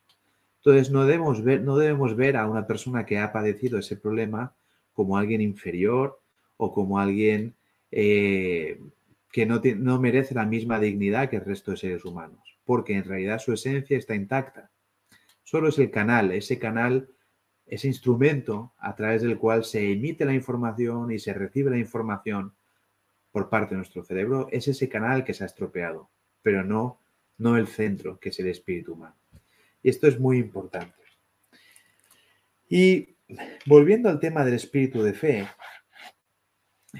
[0.59, 4.55] Entonces no debemos ver, no debemos ver a una persona que ha padecido ese problema
[4.95, 6.23] como alguien inferior
[6.57, 7.55] o como alguien
[7.91, 8.81] eh,
[9.31, 13.05] que no, no merece la misma dignidad que el resto de seres humanos, porque en
[13.05, 14.71] realidad su esencia está intacta.
[15.43, 17.11] Solo es el canal, ese canal,
[17.67, 22.53] ese instrumento a través del cual se emite la información y se recibe la información
[23.33, 26.09] por parte de nuestro cerebro, es ese canal que se ha estropeado,
[26.43, 27.01] pero no,
[27.39, 29.17] no el centro, que es el espíritu humano.
[29.83, 30.95] Y esto es muy importante.
[32.69, 33.17] Y
[33.67, 35.49] volviendo al tema del espíritu de fe,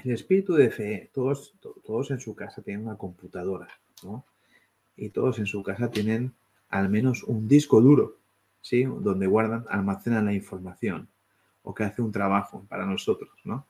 [0.03, 3.69] el espíritu de fe, todos, todos en su casa tienen una computadora,
[4.03, 4.25] ¿no?
[4.97, 6.33] Y todos en su casa tienen
[6.69, 8.17] al menos un disco duro,
[8.71, 11.07] Donde guardan, almacenan la información
[11.61, 13.67] o que hace un trabajo para nosotros, ¿no?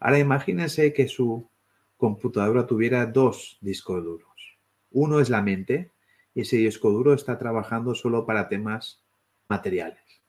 [0.00, 1.48] Ahora imagínense que su
[1.96, 4.58] computadora tuviera dos discos duros.
[4.90, 5.92] Uno es la mente
[6.34, 9.04] y ese disco duro está trabajando solo para temas
[9.48, 10.22] materiales.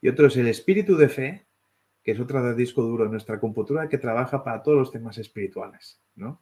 [0.00, 1.46] Y otro es el espíritu de fe,
[2.02, 5.18] que es otra de disco duro en nuestra computadora que trabaja para todos los temas
[5.18, 6.40] espirituales, ¿no?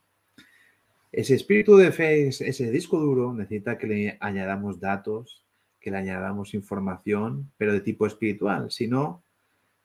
[1.10, 5.44] Ese espíritu de fe, ese disco duro, necesita que le añadamos datos,
[5.80, 8.70] que le añadamos información, pero de tipo espiritual.
[8.70, 9.22] Si no,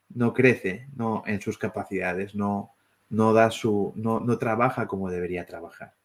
[0.10, 2.74] no crece no, en sus capacidades, no,
[3.10, 5.96] no, da su, no, no trabaja como debería trabajar.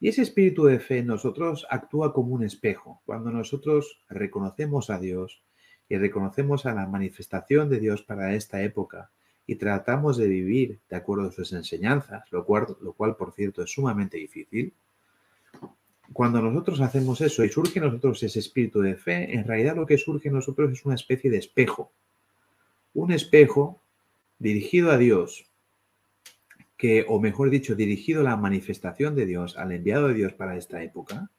[0.00, 3.02] Y ese espíritu de fe en nosotros actúa como un espejo.
[3.04, 5.44] Cuando nosotros reconocemos a Dios,
[5.92, 9.10] y reconocemos a la manifestación de Dios para esta época
[9.46, 13.62] y tratamos de vivir de acuerdo a sus enseñanzas, lo cual, lo cual por cierto
[13.62, 14.74] es sumamente difícil,
[16.12, 19.86] cuando nosotros hacemos eso y surge en nosotros ese espíritu de fe, en realidad lo
[19.86, 21.92] que surge en nosotros es una especie de espejo.
[22.94, 23.80] Un espejo
[24.38, 25.46] dirigido a Dios,
[26.76, 30.56] que, o mejor dicho, dirigido a la manifestación de Dios, al enviado de Dios para
[30.56, 31.30] esta época,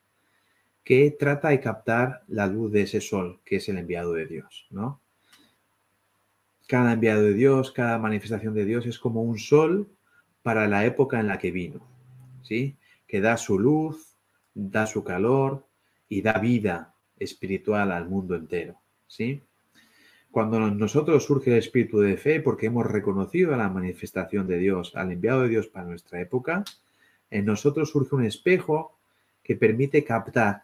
[0.84, 4.67] que trata de captar la luz de ese sol, que es el enviado de Dios,
[4.69, 5.02] ¿no?
[6.67, 9.89] Cada enviado de Dios, cada manifestación de Dios es como un sol
[10.41, 11.82] para la época en la que vino,
[12.41, 12.76] ¿sí?
[13.08, 14.12] Que da su luz,
[14.54, 15.66] da su calor
[16.10, 18.76] y da vida espiritual al mundo entero,
[19.08, 19.42] ¿sí?
[20.32, 25.12] Cuando nosotros surge el espíritu de fe porque hemos reconocido la manifestación de Dios, al
[25.12, 26.63] enviado de Dios para nuestra época,
[27.30, 28.98] en nosotros surge un espejo
[29.44, 30.63] que permite captar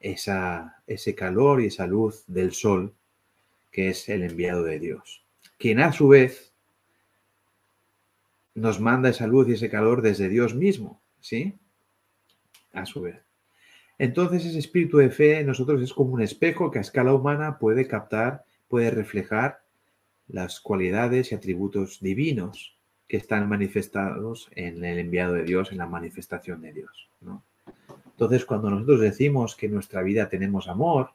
[0.00, 2.92] esa, ese calor y esa luz del sol
[3.72, 5.22] que es el enviado de Dios,
[5.58, 6.52] quien a su vez
[8.54, 11.54] nos manda esa luz y ese calor desde Dios mismo, ¿sí?
[12.76, 13.20] A su vez.
[13.98, 17.58] Entonces ese espíritu de fe en nosotros es como un espejo que a escala humana
[17.58, 19.62] puede captar, puede reflejar
[20.28, 22.76] las cualidades y atributos divinos
[23.08, 27.08] que están manifestados en el enviado de Dios, en la manifestación de Dios.
[28.10, 31.10] Entonces, cuando nosotros decimos que en nuestra vida tenemos amor,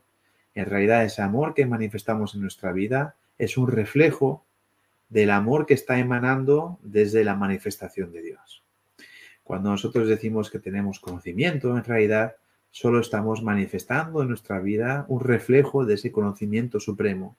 [0.56, 4.46] en realidad ese amor que manifestamos en nuestra vida es un reflejo
[5.10, 8.64] del amor que está emanando desde la manifestación de Dios.
[9.52, 12.38] Cuando nosotros decimos que tenemos conocimiento, en realidad
[12.70, 17.36] solo estamos manifestando en nuestra vida un reflejo de ese conocimiento supremo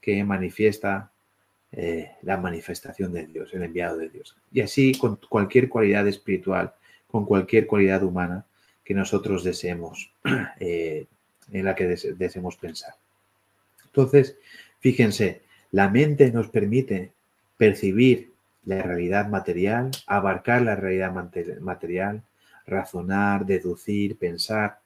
[0.00, 1.12] que manifiesta
[1.70, 4.34] eh, la manifestación de Dios, el enviado de Dios.
[4.50, 6.72] Y así con cualquier cualidad espiritual,
[7.06, 8.46] con cualquier cualidad humana,
[8.82, 10.10] que nosotros deseemos,
[10.58, 11.04] eh,
[11.52, 12.94] en la que deseemos pensar.
[13.84, 14.38] Entonces,
[14.80, 17.12] fíjense, la mente nos permite
[17.58, 18.31] percibir
[18.64, 21.12] la realidad material, abarcar la realidad
[21.60, 22.22] material,
[22.66, 24.80] razonar, deducir, pensar.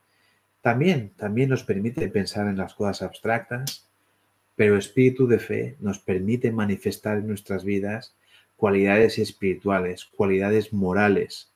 [0.61, 3.87] También, también nos permite pensar en las cosas abstractas,
[4.55, 8.15] pero espíritu de fe nos permite manifestar en nuestras vidas
[8.55, 11.51] cualidades espirituales, cualidades morales,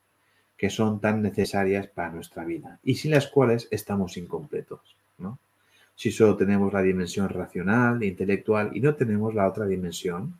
[0.56, 4.96] que son tan necesarias para nuestra vida y sin las cuales estamos incompletos.
[5.18, 5.40] ¿no?
[5.96, 10.40] Si solo tenemos la dimensión racional, intelectual y no tenemos la otra dimensión,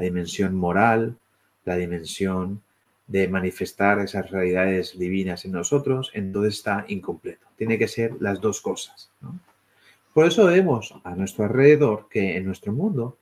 [0.00, 1.18] la dimensión moral,
[1.66, 2.62] la dimensión
[3.06, 7.46] de manifestar esas realidades divinas en nosotros, entonces está incompleto.
[7.56, 9.10] Tiene que ser las dos cosas.
[10.14, 13.18] Por eso vemos a nuestro alrededor que en nuestro mundo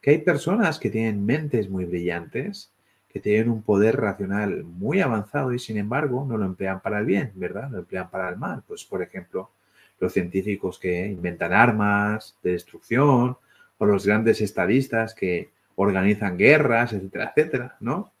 [0.00, 2.70] que hay personas que tienen mentes muy brillantes,
[3.08, 7.06] que tienen un poder racional muy avanzado y sin embargo no lo emplean para el
[7.06, 7.70] bien, ¿verdad?
[7.72, 8.62] Lo emplean para el mal.
[8.68, 9.50] Pues, por ejemplo,
[9.98, 13.36] los científicos que inventan armas de destrucción
[13.78, 18.12] o los grandes estadistas que organizan guerras, etcétera, etcétera, ¿no?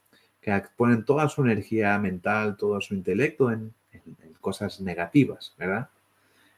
[0.44, 3.72] que ponen toda su energía mental, todo su intelecto en,
[4.40, 5.88] cosas negativas, ¿verdad?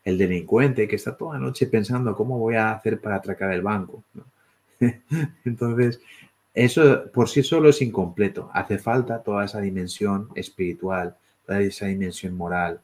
[0.05, 3.63] El delincuente que está toda la noche pensando cómo voy a hacer para atracar el
[3.63, 4.03] banco.
[5.45, 6.01] Entonces,
[6.53, 8.51] eso por sí solo es incompleto.
[8.53, 11.15] Hace falta toda esa dimensión espiritual,
[11.47, 12.81] toda esa dimensión moral,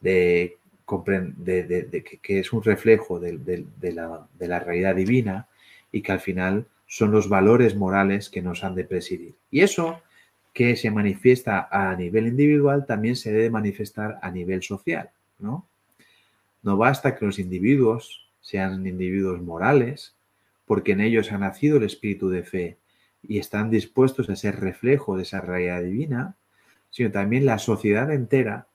[0.00, 5.48] de, de, que es un reflejo de, la, de la realidad divina
[5.90, 9.36] y que al final son los valores morales que nos han de presidir.
[9.50, 10.00] Y eso
[10.52, 15.68] que se manifiesta a nivel individual también se debe manifestar a nivel social, ¿no?
[16.62, 20.16] No basta que los individuos sean individuos morales,
[20.66, 22.78] porque en ellos ha nacido el espíritu de fe
[23.22, 26.36] y están dispuestos a ser reflejo de esa realidad divina,
[26.90, 28.66] sino también la sociedad entera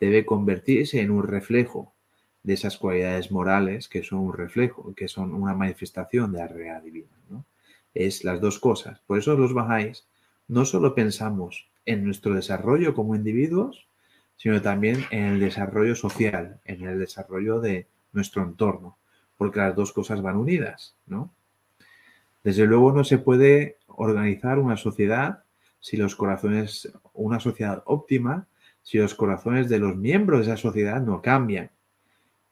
[0.00, 1.93] debe convertirse en un reflejo
[2.44, 6.82] de esas cualidades morales que son un reflejo, que son una manifestación de la realidad
[6.82, 7.16] divina.
[7.28, 7.44] ¿no?
[7.94, 9.00] Es las dos cosas.
[9.06, 10.06] Por eso los bajáis
[10.46, 13.88] no solo pensamos en nuestro desarrollo como individuos,
[14.36, 18.98] sino también en el desarrollo social, en el desarrollo de nuestro entorno,
[19.36, 21.32] porque las dos cosas van unidas, ¿no?
[22.42, 25.44] Desde luego no se puede organizar una sociedad
[25.80, 28.46] si los corazones, una sociedad óptima,
[28.82, 31.70] si los corazones de los miembros de esa sociedad no cambian.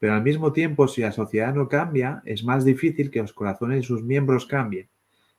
[0.03, 3.77] Pero al mismo tiempo, si la sociedad no cambia, es más difícil que los corazones
[3.77, 4.89] de sus miembros cambien.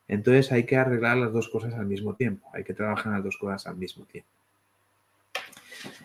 [0.09, 3.37] Entonces hay que arreglar las dos cosas al mismo tiempo, hay que trabajar las dos
[3.37, 4.31] cosas al mismo tiempo.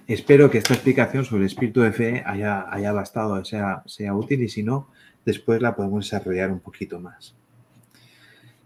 [0.08, 4.44] Espero que esta explicación sobre el espíritu de fe haya, haya bastado, sea, sea útil
[4.44, 4.90] y si no,
[5.24, 7.38] después la podemos desarrollar un poquito más.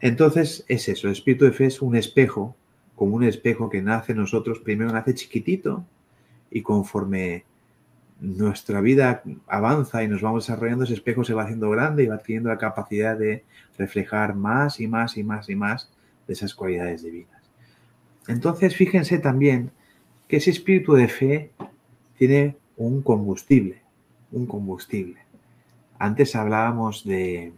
[0.01, 2.55] Entonces es eso, el espíritu de fe es un espejo,
[2.95, 5.85] como un espejo que nace en nosotros, primero nace chiquitito
[6.49, 7.45] y conforme
[8.19, 12.15] nuestra vida avanza y nos vamos desarrollando, ese espejo se va haciendo grande y va
[12.15, 13.43] adquiriendo la capacidad de
[13.77, 15.91] reflejar más y más y más y más
[16.27, 17.41] de esas cualidades divinas.
[18.27, 19.71] Entonces, fíjense también
[20.27, 21.51] que ese espíritu de fe
[22.17, 23.81] tiene un combustible,
[24.31, 25.19] un combustible.
[25.99, 27.53] Antes hablábamos de,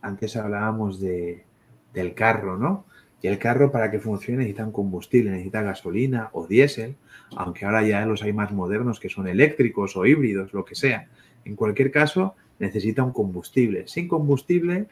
[0.00, 1.44] antes hablábamos de,
[1.92, 2.84] del carro, ¿no?
[3.24, 6.94] Y el carro para que funcione necesita un combustible, necesita gasolina o diésel,
[7.34, 11.08] aunque ahora ya los hay más modernos que son eléctricos o híbridos, lo que sea.
[11.46, 13.88] En cualquier caso, necesita un combustible.
[13.88, 14.88] Sin combustible,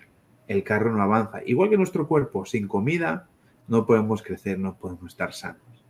[0.49, 1.43] el carro no avanza.
[1.45, 3.29] Igual que nuestro cuerpo, sin comida,
[3.69, 5.85] no podemos crecer, no podemos estar sanos.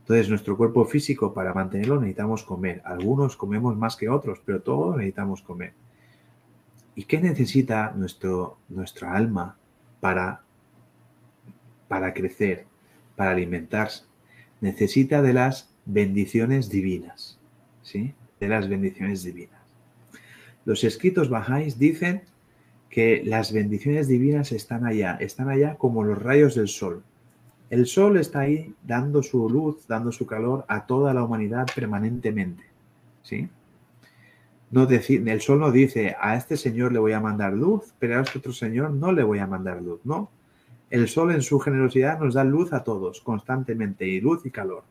[0.00, 2.82] Entonces, nuestro cuerpo físico, para mantenerlo, necesitamos comer.
[2.84, 5.72] Algunos comemos más que otros, pero todos necesitamos comer.
[6.96, 9.56] ¿Y qué necesita nuestro, nuestra alma
[10.00, 10.42] para
[11.92, 12.64] para crecer,
[13.16, 14.04] para alimentarse.
[14.62, 17.38] Necesita de las bendiciones divinas,
[17.82, 18.14] ¿sí?
[18.40, 19.60] De las bendiciones divinas.
[20.64, 22.22] Los escritos bajáis dicen
[22.88, 27.02] que las bendiciones divinas están allá, están allá como los rayos del sol.
[27.68, 32.64] El sol está ahí dando su luz, dando su calor a toda la humanidad permanentemente,
[33.22, 33.50] ¿sí?
[34.70, 38.22] No el sol no dice, a este señor le voy a mandar luz, pero a
[38.22, 40.30] este otro señor no le voy a mandar luz, no
[40.92, 44.84] el sol en su generosidad nos da luz a todos constantemente y luz y calor.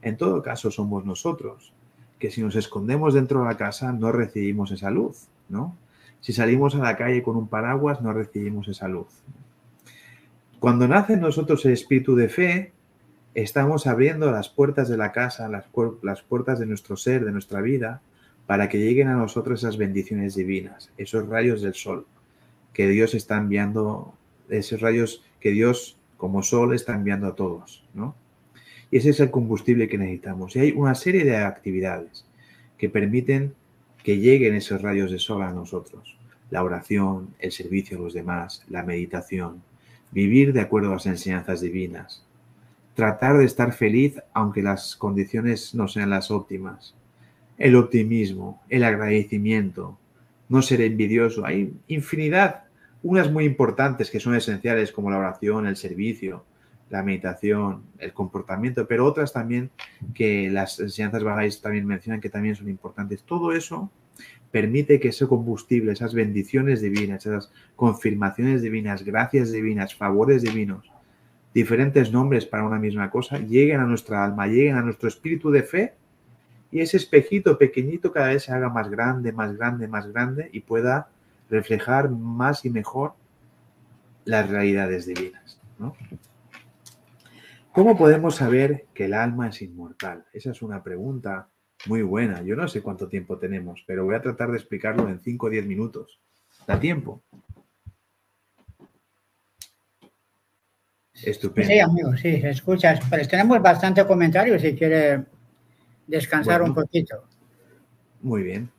[0.00, 1.74] En todo caso somos nosotros,
[2.18, 5.76] que si nos escondemos dentro de la casa no recibimos esa luz, ¿no?
[6.22, 9.08] Si salimos a la calle con un paraguas no recibimos esa luz.
[10.60, 12.72] Cuando nace en nosotros el espíritu de fe,
[13.34, 15.66] estamos abriendo las puertas de la casa, las,
[16.02, 18.00] las puertas de nuestro ser, de nuestra vida,
[18.46, 22.06] para que lleguen a nosotros esas bendiciones divinas, esos rayos del sol
[22.72, 24.14] que Dios está enviando,
[24.48, 28.16] esos rayos que Dios como sol está enviando a todos, ¿no?
[28.90, 30.56] Y ese es el combustible que necesitamos.
[30.56, 32.24] Y hay una serie de actividades
[32.78, 33.52] que permiten
[34.02, 36.16] que lleguen esos rayos de sol a nosotros.
[36.48, 39.62] La oración, el servicio a los demás, la meditación,
[40.12, 42.24] vivir de acuerdo a las enseñanzas divinas,
[42.94, 46.94] tratar de estar feliz aunque las condiciones no sean las óptimas,
[47.58, 49.98] el optimismo, el agradecimiento,
[50.48, 51.44] no ser envidioso.
[51.44, 52.64] Hay infinidad
[53.04, 56.44] unas muy importantes que son esenciales como la oración, el servicio,
[56.88, 59.70] la meditación, el comportamiento, pero otras también
[60.14, 63.22] que las enseñanzas bajáis también mencionan que también son importantes.
[63.22, 63.90] Todo eso
[64.50, 70.90] permite que ese combustible, esas bendiciones divinas, esas confirmaciones divinas, gracias divinas, favores divinos,
[71.52, 75.62] diferentes nombres para una misma cosa, lleguen a nuestra alma, lleguen a nuestro espíritu de
[75.62, 75.94] fe
[76.72, 80.60] y ese espejito pequeñito cada vez se haga más grande, más grande, más grande y
[80.60, 81.08] pueda
[81.54, 83.14] reflejar más y mejor
[84.24, 85.60] las realidades divinas.
[87.72, 90.24] ¿Cómo podemos saber que el alma es inmortal?
[90.32, 91.48] Esa es una pregunta
[91.86, 92.42] muy buena.
[92.42, 95.50] Yo no sé cuánto tiempo tenemos, pero voy a tratar de explicarlo en 5 o
[95.50, 96.20] 10 minutos.
[96.66, 97.22] ¿Da tiempo?
[101.12, 101.70] Estupendo.
[101.72, 103.00] Sí, amigo, sí, escuchas.
[103.08, 105.24] Pero tenemos bastante comentarios si quiere
[106.06, 106.74] descansar Bueno.
[106.74, 107.24] un poquito.
[108.20, 108.70] Muy bien.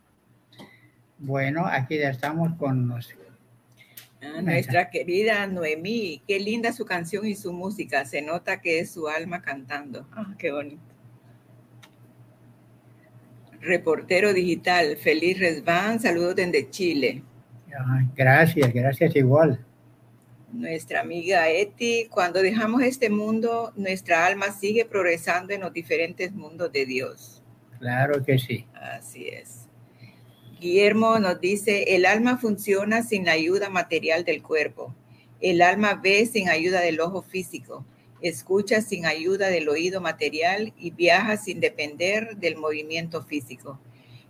[1.18, 3.14] Bueno, aquí ya estamos con los...
[4.22, 8.04] Ah, nuestra querida Noemí, qué linda su canción y su música.
[8.04, 10.06] Se nota que es su alma cantando.
[10.12, 10.82] Ah, qué bonito.
[13.60, 17.22] Reportero digital, feliz Resban, saludos desde Chile.
[17.78, 19.64] Ah, Gracias, gracias igual.
[20.52, 26.72] Nuestra amiga Eti, cuando dejamos este mundo, nuestra alma sigue progresando en los diferentes mundos
[26.72, 27.42] de Dios.
[27.78, 28.66] Claro que sí.
[28.74, 29.65] Así es.
[30.58, 34.94] Guillermo nos dice, el alma funciona sin la ayuda material del cuerpo.
[35.40, 37.84] El alma ve sin ayuda del ojo físico,
[38.22, 43.78] escucha sin ayuda del oído material y viaja sin depender del movimiento físico.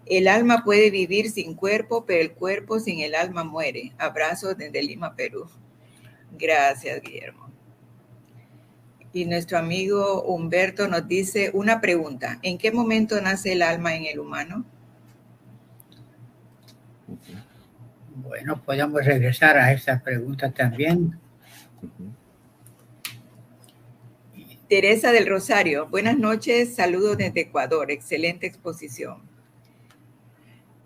[0.05, 3.93] El alma puede vivir sin cuerpo, pero el cuerpo sin el alma muere.
[3.99, 5.49] Abrazos desde Lima, Perú.
[6.37, 7.51] Gracias, Guillermo.
[9.13, 12.39] Y nuestro amigo Humberto nos dice una pregunta.
[12.43, 14.65] ¿En qué momento nace el alma en el humano?
[18.15, 21.19] Bueno, podemos regresar a esta pregunta también.
[24.69, 29.23] Teresa del Rosario, buenas noches, saludos desde Ecuador, excelente exposición.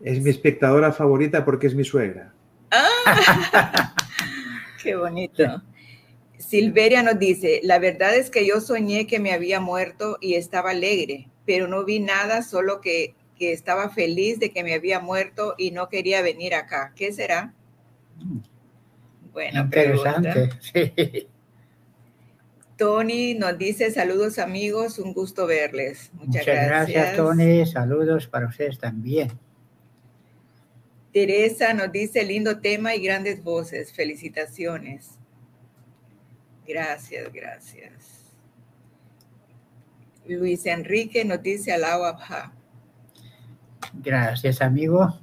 [0.02, 2.34] Es mi espectadora favorita porque es mi suegra.
[4.82, 5.62] Qué bonito.
[6.38, 10.70] Silveria nos dice, la verdad es que yo soñé que me había muerto y estaba
[10.70, 15.54] alegre, pero no vi nada, solo que, que estaba feliz de que me había muerto
[15.56, 16.92] y no quería venir acá.
[16.94, 17.54] ¿Qué será?
[19.32, 20.50] Buena Interesante.
[20.60, 21.26] Sí.
[22.76, 26.10] Tony nos dice, saludos amigos, un gusto verles.
[26.12, 27.64] Muchas, Muchas gracias, Tony.
[27.64, 29.30] Saludos para ustedes también.
[31.10, 33.90] Teresa nos dice, lindo tema y grandes voces.
[33.90, 35.18] Felicitaciones.
[36.68, 38.34] Gracias, gracias.
[40.26, 42.52] Luis Enrique nos dice, alao abha.
[43.94, 45.18] Gracias, amigo.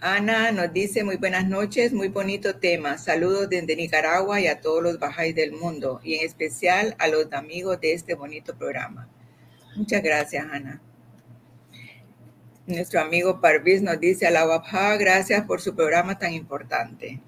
[0.00, 2.98] Ana nos dice, muy buenas noches, muy bonito tema.
[2.98, 7.32] Saludos desde Nicaragua y a todos los bajáis del mundo, y en especial a los
[7.32, 9.08] amigos de este bonito programa.
[9.74, 10.80] Muchas gracias, Ana.
[12.68, 17.20] Nuestro amigo Parvis nos dice, alao abha, gracias por su programa tan importante.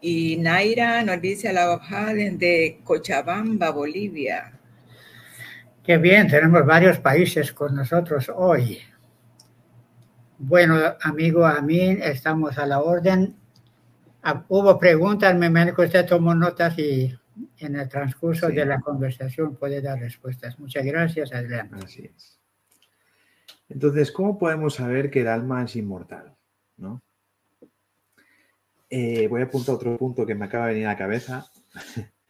[0.00, 4.58] Y Naira nos dice, alao abha, desde Cochabamba, Bolivia.
[5.82, 8.78] Qué bien, tenemos varios países con nosotros hoy.
[10.38, 13.36] Bueno, amigo Amin, estamos a la orden.
[14.22, 17.12] Ah, Hubo preguntas, me imagino que usted tomó notas y
[17.58, 18.54] en el transcurso Sí.
[18.54, 20.58] de la conversación puede dar respuestas.
[20.60, 21.70] Muchas gracias, Adrián.
[21.74, 22.38] Así es.
[23.68, 26.36] Entonces, ¿cómo podemos saber que el alma es inmortal?
[26.76, 27.00] ¿No?
[28.90, 31.46] Eh, voy a apuntar otro punto que me acaba de venir a la cabeza.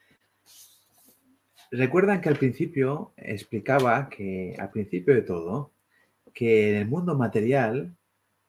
[1.73, 5.73] Recuerdan que al principio explicaba que, al principio de todo,
[6.33, 7.97] que en el mundo material,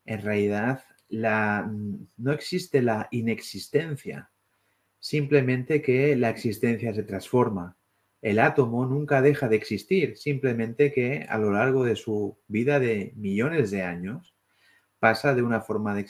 [0.06, 4.30] en realidad, no existe la inexistencia,
[5.00, 7.76] simplemente que la existencia se transforma
[8.24, 13.12] el átomo nunca deja de existir, simplemente que a lo largo de su vida de
[13.18, 14.34] millones de años
[14.98, 16.06] pasa de una forma de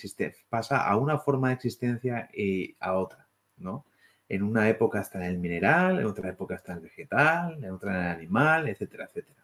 [0.47, 3.87] pasa a una forma de existencia y a otra, ¿no?
[4.33, 7.71] En una época está en el mineral, en otra época está en el vegetal, en
[7.71, 9.43] otra en el animal, etcétera, etcétera.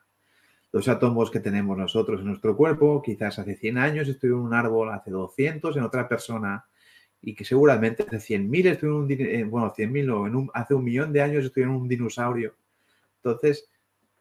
[0.72, 4.54] Los átomos que tenemos nosotros en nuestro cuerpo, quizás hace 100 años estuvieron en un
[4.54, 6.66] árbol, hace 200 en otra persona,
[7.22, 10.74] y que seguramente hace 100.000 estuvieron, en un, eh, bueno, 100.000 no, en un- hace
[10.74, 12.56] un millón de años estuvieron en un dinosaurio.
[13.18, 13.70] Entonces,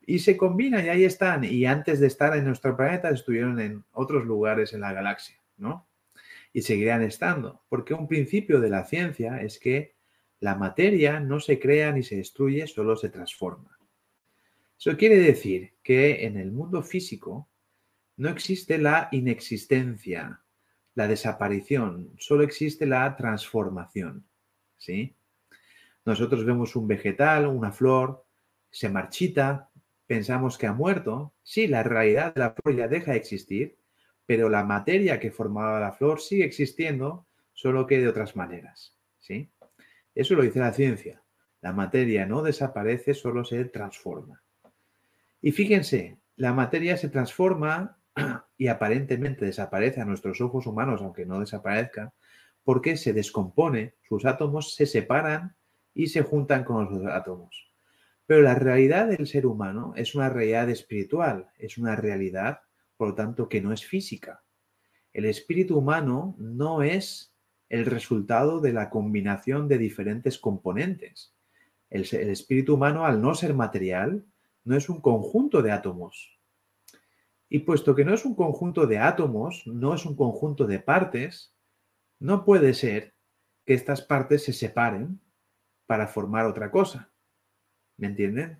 [0.04, 1.44] y se combinan y ahí están.
[1.44, 5.86] Y antes de estar en nuestro planeta estuvieron en otros lugares en la galaxia, ¿no?
[6.52, 7.62] Y seguirán estando.
[7.68, 9.97] Porque un principio de la ciencia es que
[10.40, 13.78] la materia no se crea ni se destruye, solo se transforma.
[14.78, 17.48] Eso quiere decir que en el mundo físico
[18.16, 20.42] no existe la inexistencia,
[20.94, 24.24] la desaparición, solo existe la transformación,
[24.76, 25.14] ¿sí?
[26.04, 28.24] Nosotros vemos un vegetal, una flor,
[28.70, 29.68] se marchita,
[30.06, 31.34] pensamos que ha muerto.
[31.42, 33.76] Sí, la realidad de la flor ya deja de existir,
[34.26, 39.50] pero la materia que formaba la flor sigue existiendo, solo que de otras maneras, ¿sí?
[40.18, 41.22] Eso lo dice la ciencia.
[41.60, 44.42] La materia no desaparece, solo se transforma.
[45.40, 48.00] Y fíjense, la materia se transforma
[48.58, 52.14] y aparentemente desaparece a nuestros ojos humanos, aunque no desaparezca,
[52.64, 55.54] porque se descompone, sus átomos se separan
[55.94, 57.72] y se juntan con los otros átomos.
[58.26, 62.62] Pero la realidad del ser humano es una realidad espiritual, es una realidad,
[62.96, 64.42] por lo tanto, que no es física.
[65.12, 67.37] El espíritu humano no es
[67.68, 71.34] el resultado de la combinación de diferentes componentes.
[71.90, 74.24] El, espíritu humano, al no ser material,
[74.64, 76.38] no es un conjunto de átomos.
[77.48, 81.54] Y puesto que no es un conjunto de átomos, no es un conjunto de partes,
[82.18, 83.14] no puede ser
[83.64, 85.20] que estas partes se separen
[85.86, 87.10] para formar otra cosa.
[87.96, 88.58] ¿Me entienden?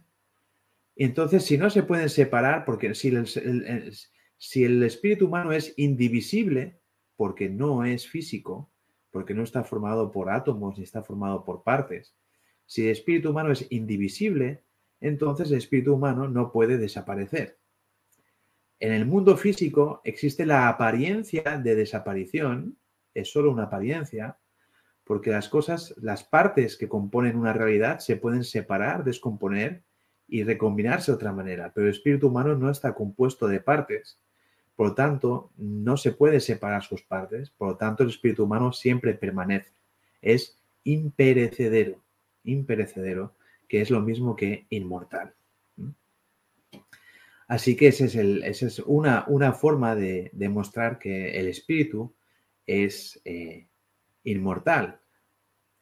[0.96, 6.80] Entonces, si no se pueden separar, porque si el espíritu humano es indivisible,
[7.16, 8.70] porque no es físico,
[9.10, 12.14] porque no está formado por átomos ni está formado por partes,
[12.66, 14.62] si el espíritu humano es indivisible,
[15.00, 17.58] entonces el espíritu humano no puede desaparecer.
[18.78, 22.76] En el mundo físico existe la apariencia de desaparición,
[23.14, 24.38] es solo una apariencia,
[25.02, 29.82] porque las cosas, las partes que componen una realidad se pueden separar, descomponer
[30.28, 34.20] y recombinarse de otra manera, pero el espíritu humano no está compuesto de partes.
[34.78, 38.72] Por lo tanto, no se puede separar sus partes, por lo tanto el espíritu humano
[38.72, 39.72] siempre permanece.
[40.22, 42.00] Es imperecedero,
[42.44, 43.34] imperecedero,
[43.66, 45.34] que es lo mismo que inmortal.
[47.48, 52.14] Así que esa es, es una, una, forma de demostrar que el espíritu
[52.64, 53.66] es eh,
[54.22, 55.00] inmortal,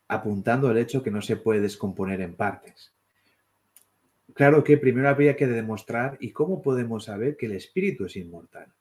[0.08, 2.94] apuntando al hecho que no se puede descomponer en partes.
[4.32, 8.72] Claro que primero habría que demostrar y cómo podemos saber que el espíritu es inmortal.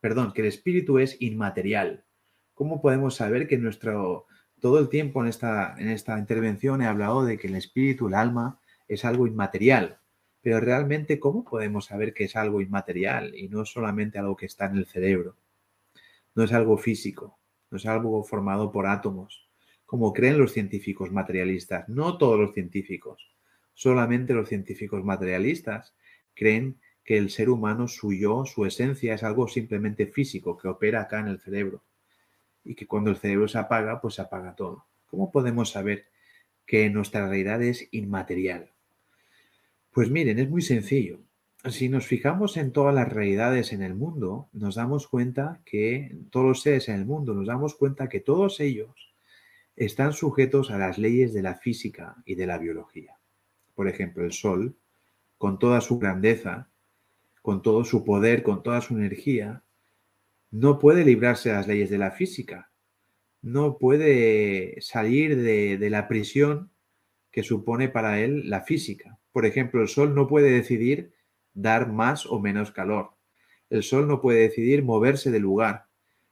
[0.00, 2.04] Perdón, que el espíritu es inmaterial.
[2.54, 4.26] ¿Cómo podemos saber que nuestro
[4.60, 8.14] todo el tiempo en esta, en esta intervención he hablado de que el espíritu, el
[8.14, 10.00] alma, es algo inmaterial?
[10.40, 14.66] Pero realmente, ¿cómo podemos saber que es algo inmaterial y no solamente algo que está
[14.66, 15.36] en el cerebro?
[16.34, 17.38] No es algo físico,
[17.70, 19.48] no es algo formado por átomos,
[19.84, 21.88] como creen los científicos materialistas.
[21.88, 23.34] No todos los científicos,
[23.74, 25.94] solamente los científicos materialistas
[26.34, 31.00] creen que el ser humano, su yo, su esencia, es algo simplemente físico que opera
[31.00, 31.82] acá en el cerebro.
[32.66, 34.84] Y que cuando el cerebro se apaga, pues se apaga todo.
[35.06, 36.04] ¿Cómo podemos saber
[36.66, 38.72] que nuestra realidad es inmaterial?
[39.90, 41.20] Pues miren, es muy sencillo.
[41.64, 46.44] Si nos fijamos en todas las realidades en el mundo, nos damos cuenta que todos
[46.44, 49.14] los seres en el mundo, nos damos cuenta que todos ellos
[49.76, 53.16] están sujetos a las leyes de la física y de la biología.
[53.74, 54.76] Por ejemplo, el Sol,
[55.38, 56.68] con toda su grandeza,
[57.42, 59.62] con todo su poder, con toda su energía,
[60.50, 62.70] no puede librarse de las leyes de la física,
[63.42, 66.70] no puede salir de, de la prisión
[67.30, 69.18] que supone para él la física.
[69.32, 71.12] Por ejemplo, el Sol no puede decidir
[71.54, 73.10] dar más o menos calor.
[73.70, 75.86] El Sol no puede decidir moverse del lugar.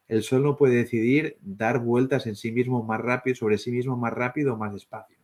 [0.09, 3.97] El Sol no puede decidir dar vueltas en sí mismo más rápido, sobre sí mismo
[3.97, 5.19] más rápido o más despacio.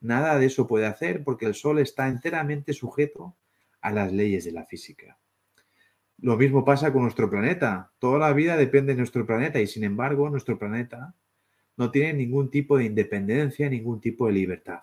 [0.00, 3.36] Nada de eso puede hacer porque el Sol está enteramente sujeto
[3.80, 5.18] a las leyes de la física.
[6.18, 7.92] Lo mismo pasa con nuestro planeta.
[7.98, 11.14] Toda la vida depende de nuestro planeta y sin embargo nuestro planeta
[11.76, 14.82] no tiene ningún tipo de independencia, ningún tipo de libertad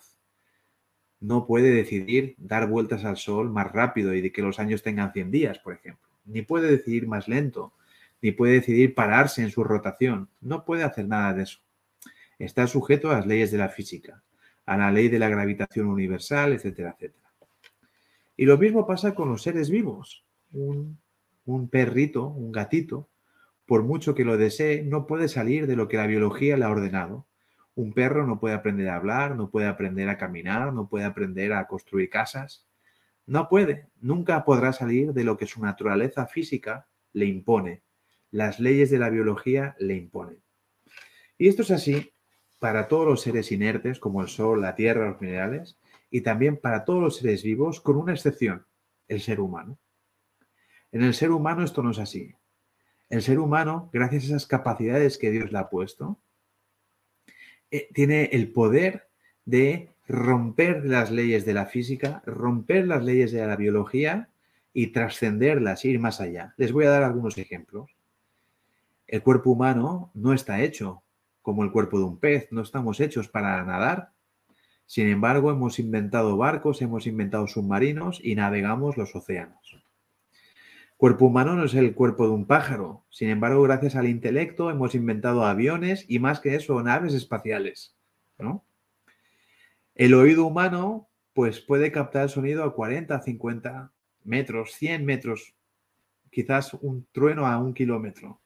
[1.20, 5.14] no puede decidir dar vueltas al Sol más rápido y de que los años tengan
[5.14, 6.08] 100 días, por ejemplo.
[6.26, 7.74] Ni puede decidir más lento,
[8.22, 10.30] ni puede decidir pararse en su rotación.
[10.42, 11.60] No puede hacer nada de eso.
[12.38, 14.24] Está sujeto a las leyes de la física,
[14.66, 17.27] a la ley de la gravitación universal, etcétera, etcétera.
[18.38, 20.24] Y lo mismo pasa con los seres vivos.
[20.54, 21.00] Un,
[21.46, 23.10] un perrito, un gatito,
[23.66, 26.70] por mucho que lo desee, no puede salir de lo que la biología le ha
[26.70, 27.28] ordenado
[27.78, 31.54] un perro no puede aprender a hablar, no puede aprender a caminar, no puede aprender
[31.54, 32.66] a construir casas.
[33.28, 37.84] No puede, nunca podrá salir de lo que su naturaleza física le impone.
[38.32, 40.42] Las leyes de la biología le imponen.
[41.38, 42.14] Y esto es así
[42.58, 45.78] para todos los seres inertes como el sol, la tierra, los minerales,
[46.10, 48.66] y también para todos los seres vivos, con una excepción,
[49.08, 49.78] el ser humano.
[50.92, 52.34] En el ser humano esto no es así.
[53.10, 56.20] El ser humano, gracias a esas capacidades que Dios le ha puesto,
[57.72, 59.10] eh, tiene el poder
[59.46, 64.30] de romper las leyes de la física, romper las leyes de la biología
[64.74, 66.54] y trascenderlas, ir más allá.
[66.58, 67.92] Les voy a dar algunos ejemplos.
[69.06, 71.04] El cuerpo humano no está hecho
[71.42, 74.12] como el cuerpo de un pez, no estamos hechos para nadar.
[74.88, 79.84] Sin embargo, hemos inventado barcos, hemos inventado submarinos y navegamos los océanos.
[80.96, 83.06] Cuerpo humano no es el cuerpo de un pájaro.
[83.10, 87.96] Sin embargo, gracias al intelecto hemos inventado aviones y más que eso, naves espaciales.
[89.94, 93.92] El oído humano pues puede captar el sonido a 40, 50
[94.24, 95.54] metros, 100 metros,
[96.32, 98.42] quizás un trueno a un kilómetro.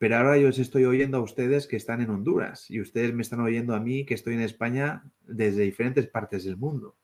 [0.00, 3.20] Pero ahora yo os estoy oyendo a ustedes que están en Honduras y ustedes me
[3.20, 6.96] están oyendo a mí que estoy en España desde diferentes partes del mundo,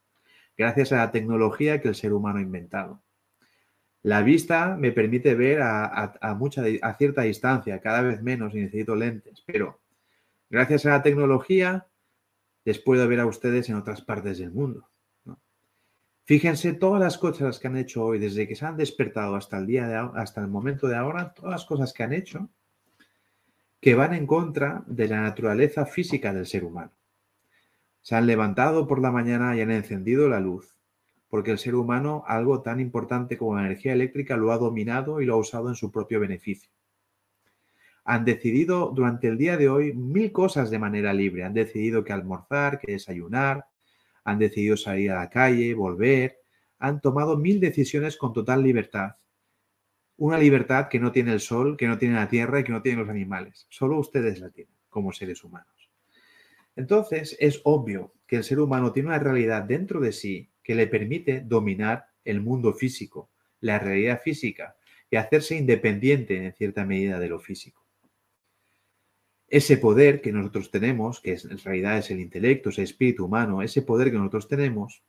[0.57, 3.03] gracias a la tecnología que el ser humano ha inventado.
[4.03, 6.39] La vista me permite ver a,
[6.97, 9.79] cierta distancia, cada vez menos y necesito lentes, pero
[10.49, 11.89] Gracias a la tecnología,
[12.65, 14.89] les puedo ver a ustedes en otras partes del mundo.
[16.25, 19.67] Fíjense todas las cosas que han hecho hoy, desde que se han despertado hasta el
[19.67, 22.49] día de hasta el momento de ahora, todas las cosas que han hecho
[23.81, 26.93] que van en contra de la naturaleza física del ser humano.
[28.03, 30.79] Se han levantado por la mañana y han encendido la luz,
[31.29, 35.27] porque el ser humano algo tan importante como la energía eléctrica lo ha dominado y
[35.27, 36.71] lo ha usado en su propio beneficio.
[38.05, 41.43] Han decidido durante el día de hoy mil cosas de manera libre.
[41.43, 43.67] Han decidido que almorzar, que desayunar,
[44.23, 46.39] han decidido salir a la calle, volver,
[46.79, 49.17] han tomado mil decisiones con total libertad.
[50.19, 52.83] Una libertad que no tiene el sol, que no tiene la tierra y que no
[52.83, 53.67] tienen los animales.
[53.69, 55.91] Solo ustedes la tienen como seres humanos.
[56.75, 60.87] Entonces es obvio que el ser humano tiene una realidad dentro de sí que le
[60.87, 64.77] permite dominar el mundo físico, la realidad física
[65.11, 67.87] y hacerse independiente en cierta medida de lo físico
[69.49, 73.63] ese poder que nosotros tenemos, que en realidad es el intelecto, es el espíritu humano,
[73.63, 75.03] ese poder que nosotros tenemos,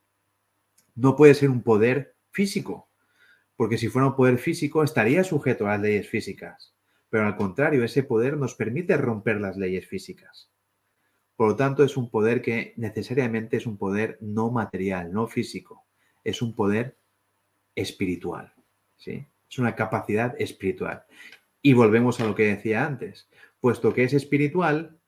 [0.95, 2.86] no puede ser un poder físico,
[3.57, 6.73] porque si fuera un poder físico estaría sujeto a las leyes físicas,
[7.09, 10.49] pero al contrario, ese poder nos permite romper las leyes físicas.
[11.35, 15.85] Por lo tanto, es un poder que necesariamente es un poder no material, no físico,
[16.23, 16.97] es un poder
[17.75, 18.53] espiritual,
[18.95, 19.27] ¿sí?
[19.49, 21.03] Es una capacidad espiritual.
[21.61, 23.27] Y volvemos a lo que decía antes
[23.59, 24.99] puesto que es espiritual,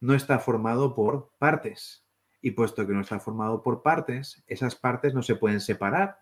[0.00, 2.04] no está formado por partes.
[2.42, 6.18] Y puesto que no está formado por partes, esas partes no se pueden separar.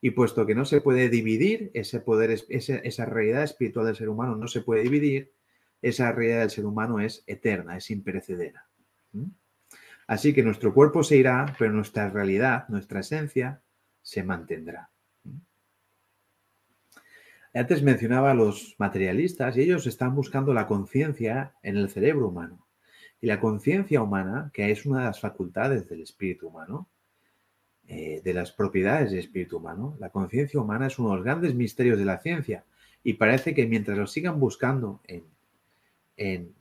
[0.00, 4.36] Y puesto que no se puede dividir ese poder, esa realidad espiritual del ser humano
[4.36, 5.32] no se puede dividir,
[5.82, 8.66] esa realidad del ser humano es eterna, es imperecedera.
[10.06, 13.62] Así que nuestro cuerpo se irá, pero nuestra realidad, nuestra esencia,
[14.02, 14.90] se mantendrá.
[17.52, 22.66] Antes mencionaba a los materialistas y ellos están buscando la conciencia en el cerebro humano.
[23.20, 26.88] Y la conciencia humana, que es una de las facultades del espíritu humano,
[27.92, 31.56] eh, de las propiedades del espíritu humano, la conciencia humana es uno de los grandes
[31.56, 32.64] misterios de la ciencia.
[33.02, 35.24] Y parece que mientras lo sigan buscando en,
[36.16, 36.54] en,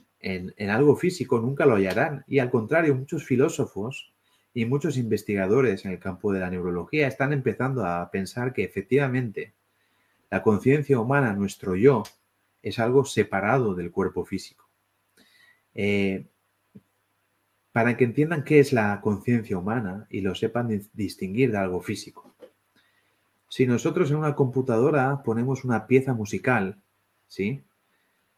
[0.58, 2.24] en algo físico, nunca lo hallarán.
[2.26, 4.12] Y al contrario, muchos filósofos
[4.56, 9.54] y muchos investigadores en el campo de la neurología están empezando a pensar que efectivamente
[10.32, 12.02] la conciencia humana, nuestro yo,
[12.64, 14.68] es algo separado del cuerpo físico.
[15.76, 16.26] Eh,
[17.72, 22.34] para que entiendan qué es la conciencia humana y lo sepan distinguir de algo físico.
[23.48, 26.82] Si nosotros en una computadora ponemos una pieza musical,
[27.28, 27.64] ¿sí?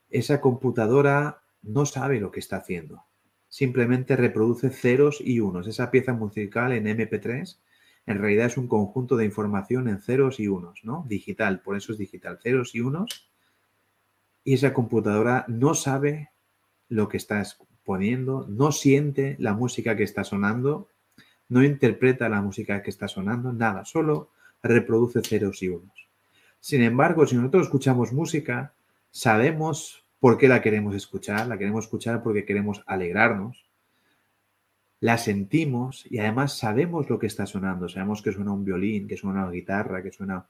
[0.09, 3.03] Esa computadora no sabe lo que está haciendo.
[3.49, 5.67] Simplemente reproduce ceros y unos.
[5.67, 7.57] Esa pieza musical en MP3
[8.05, 11.05] en realidad es un conjunto de información en ceros y unos, ¿no?
[11.07, 13.29] Digital, por eso es digital, ceros y unos.
[14.43, 16.31] Y esa computadora no sabe
[16.89, 20.87] lo que estás poniendo, no siente la música que está sonando,
[21.49, 24.29] no interpreta la música que está sonando, nada, solo
[24.63, 26.07] reproduce ceros y unos.
[26.59, 28.73] Sin embargo, si nosotros escuchamos música,
[29.09, 33.65] sabemos por qué la queremos escuchar, la queremos escuchar porque queremos alegrarnos,
[34.99, 37.89] la sentimos y además sabemos lo que está sonando.
[37.89, 40.45] Sabemos que suena un violín, que suena una guitarra, que suena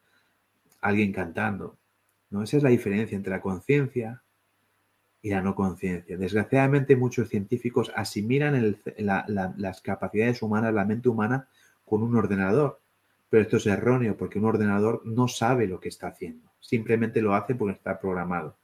[0.82, 1.78] alguien cantando.
[2.30, 2.44] ¿no?
[2.44, 4.22] Esa es la diferencia entre la conciencia
[5.22, 6.18] y la no conciencia.
[6.18, 11.48] Desgraciadamente muchos científicos asimilan las capacidades humanas, la mente humana,
[11.86, 12.82] con un ordenador.
[13.30, 16.52] Pero esto es erróneo porque un ordenador no sabe lo que está haciendo.
[16.60, 18.58] Simplemente lo hace porque está programado.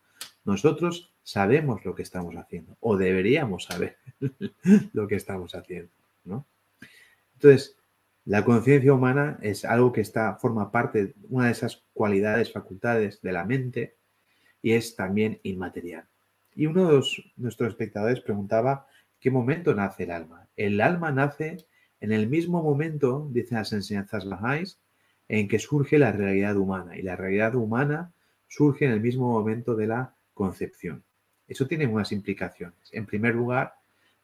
[0.43, 3.97] Nosotros sabemos lo que estamos haciendo o deberíamos saber
[4.93, 5.91] lo que estamos haciendo,
[6.23, 6.45] ¿no?
[7.33, 7.77] Entonces,
[8.25, 13.31] la conciencia humana es algo que está, forma parte, una de esas cualidades, facultades de
[13.31, 13.97] la mente
[14.61, 16.07] y es también inmaterial.
[16.57, 17.03] Y uno de
[17.35, 18.87] nuestros espectadores preguntaba,
[19.19, 20.47] ¿qué momento nace el alma?
[20.55, 21.57] El alma nace
[22.01, 24.79] en el mismo momento, dicen las enseñanzas Bahá'ís,
[25.27, 26.97] en que surge la realidad humana.
[26.97, 28.11] Y la realidad humana
[28.47, 31.03] surge en el mismo momento de la concepción.
[31.47, 32.89] Eso tiene unas implicaciones.
[32.91, 33.75] En primer lugar,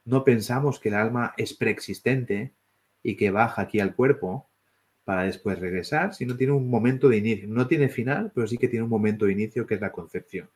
[0.03, 2.51] no pensamos que el alma es preexistente
[3.03, 4.49] y que baja aquí al cuerpo
[5.03, 7.47] para después regresar, sino tiene un momento de inicio.
[7.47, 10.49] No tiene final, pero sí que tiene un momento de inicio que es la concepción.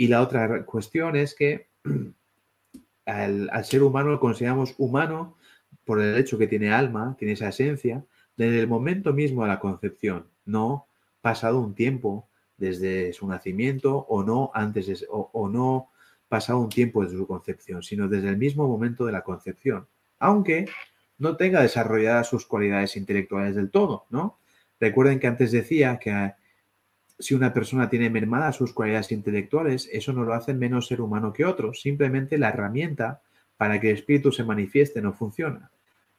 [0.00, 1.68] Y la otra cuestión es que
[3.04, 5.36] al, ser humano lo consideramos humano
[5.84, 8.02] por el hecho que tiene alma, tiene esa esencia,
[8.34, 10.86] desde el momento mismo de la concepción, no
[11.20, 15.90] pasado un tiempo desde su nacimiento o no antes o, no
[16.30, 19.86] pasado un tiempo desde su concepción, sino desde el mismo momento de la concepción,
[20.18, 20.64] aunque
[21.18, 24.38] no tenga desarrolladas sus cualidades intelectuales del todo, ¿no?
[24.80, 26.32] Recuerden que antes decía que
[27.20, 31.32] si una persona tiene mermadas sus cualidades intelectuales, eso no lo hace menos ser humano
[31.32, 31.80] que otros.
[31.80, 33.20] Simplemente la herramienta
[33.56, 35.70] para que el espíritu se manifieste no funciona.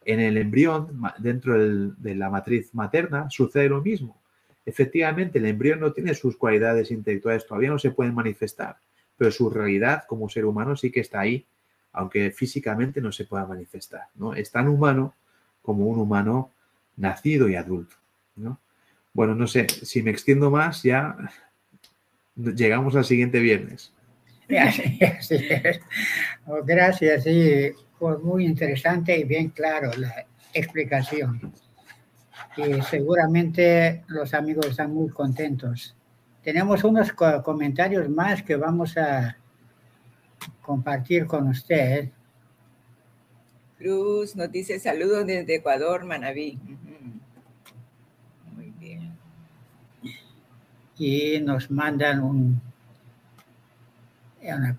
[0.05, 4.21] En el embrión, dentro de la matriz materna, sucede lo mismo.
[4.65, 8.77] Efectivamente, el embrión no tiene sus cualidades intelectuales, todavía no se pueden manifestar,
[9.17, 11.45] pero su realidad como ser humano sí que está ahí,
[11.93, 14.03] aunque físicamente no se pueda manifestar.
[14.15, 14.33] ¿no?
[14.33, 15.15] Es tan humano
[15.61, 16.51] como un humano
[16.97, 17.95] nacido y adulto.
[18.35, 18.59] ¿no?
[19.13, 21.15] Bueno, no sé, si me extiendo más, ya
[22.35, 23.93] llegamos al siguiente viernes.
[26.47, 31.53] Oh, gracias, sí, fue muy interesante y bien claro la explicación.
[32.57, 35.95] Y seguramente los amigos están muy contentos.
[36.43, 39.37] Tenemos unos comentarios más que vamos a
[40.61, 42.09] compartir con usted.
[43.77, 46.59] Cruz nos dice saludos desde Ecuador, Manabí.
[51.03, 52.61] Y nos mandan un,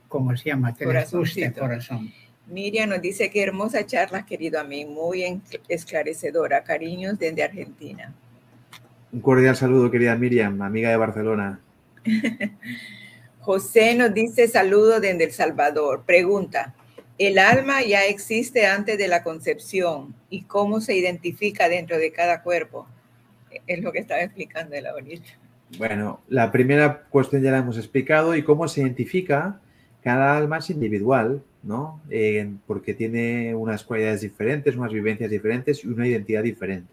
[0.07, 0.73] ¿cómo se llama?
[0.73, 2.13] Que corazón.
[2.47, 6.63] Miriam nos dice que hermosa charla, querido amigo, muy esclarecedora.
[6.63, 8.15] Cariños desde Argentina.
[9.11, 11.61] Un cordial saludo, querida Miriam, amiga de Barcelona.
[13.41, 16.05] José nos dice saludo desde El Salvador.
[16.07, 16.77] Pregunta,
[17.19, 22.45] ¿el alma ya existe antes de la concepción y cómo se identifica dentro de cada
[22.45, 22.87] cuerpo?
[23.67, 25.42] Es lo que estaba explicando la bonita.
[25.79, 29.61] Bueno, la primera cuestión ya la hemos explicado y cómo se identifica.
[30.03, 32.01] Cada alma es individual, ¿no?
[32.67, 36.93] Porque tiene unas cualidades diferentes, unas vivencias diferentes y una identidad diferente.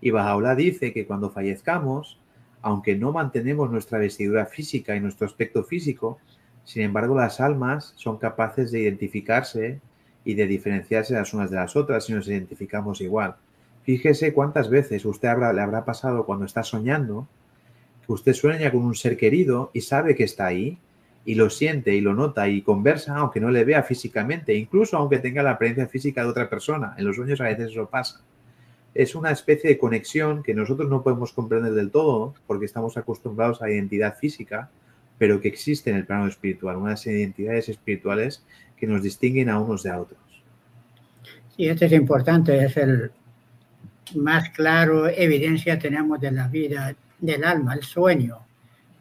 [0.00, 2.18] Y Bajaola dice que cuando fallezcamos,
[2.62, 6.18] aunque no mantenemos nuestra vestidura física y nuestro aspecto físico,
[6.64, 9.80] sin embargo las almas son capaces de identificarse
[10.24, 13.36] y de diferenciarse las unas de las otras si nos identificamos igual.
[13.82, 17.28] Fíjese cuántas veces usted le habrá pasado cuando está soñando
[18.08, 20.78] usted sueña con un ser querido y sabe que está ahí
[21.24, 25.18] y lo siente y lo nota y conversa aunque no le vea físicamente, incluso aunque
[25.18, 26.94] tenga la apariencia física de otra persona.
[26.96, 28.20] En los sueños a veces eso pasa.
[28.94, 33.60] Es una especie de conexión que nosotros no podemos comprender del todo porque estamos acostumbrados
[33.60, 34.70] a identidad física,
[35.18, 38.42] pero que existe en el plano espiritual, unas identidades espirituales
[38.76, 40.20] que nos distinguen a unos de a otros.
[41.56, 43.10] Sí, esto es importante, es el
[44.14, 48.46] más claro evidencia tenemos de la vida del alma, el sueño,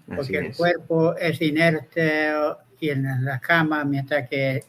[0.08, 2.32] porque el cuerpo es inerte
[2.80, 4.64] y en la cama, mientras que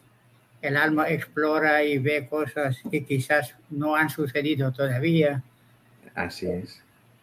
[0.62, 5.42] el alma explora y ve cosas que quizás no han sucedido todavía.
[6.14, 6.82] Así es.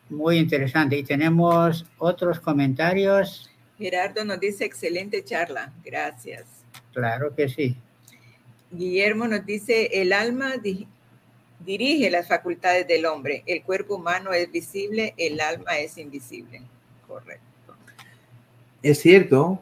[0.09, 0.97] Muy interesante.
[0.97, 3.49] Y tenemos otros comentarios.
[3.77, 5.73] Gerardo nos dice excelente charla.
[5.83, 6.45] Gracias.
[6.93, 7.75] Claro que sí.
[8.71, 10.53] Guillermo nos dice, el alma
[11.65, 13.43] dirige las facultades del hombre.
[13.45, 16.61] El cuerpo humano es visible, el alma es invisible.
[17.07, 17.43] Correcto.
[18.81, 19.61] Es cierto,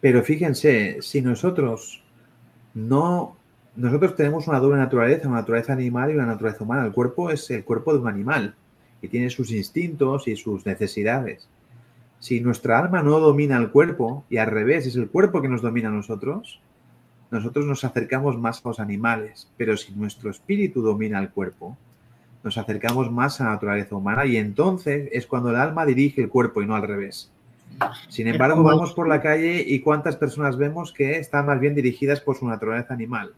[0.00, 2.02] pero fíjense, si nosotros
[2.74, 3.36] no,
[3.76, 6.86] nosotros tenemos una doble naturaleza, una naturaleza animal y una naturaleza humana.
[6.86, 8.54] El cuerpo es el cuerpo de un animal
[9.00, 11.48] y tiene sus instintos y sus necesidades.
[12.20, 15.62] Si nuestra alma no domina el cuerpo y al revés es el cuerpo que nos
[15.62, 16.60] domina a nosotros,
[17.30, 21.76] nosotros nos acercamos más a los animales, pero si nuestro espíritu domina el cuerpo,
[22.42, 26.28] nos acercamos más a la naturaleza humana y entonces es cuando el alma dirige el
[26.28, 27.30] cuerpo y no al revés.
[28.08, 32.20] Sin embargo, vamos por la calle y cuántas personas vemos que están más bien dirigidas
[32.20, 33.32] por su naturaleza animal.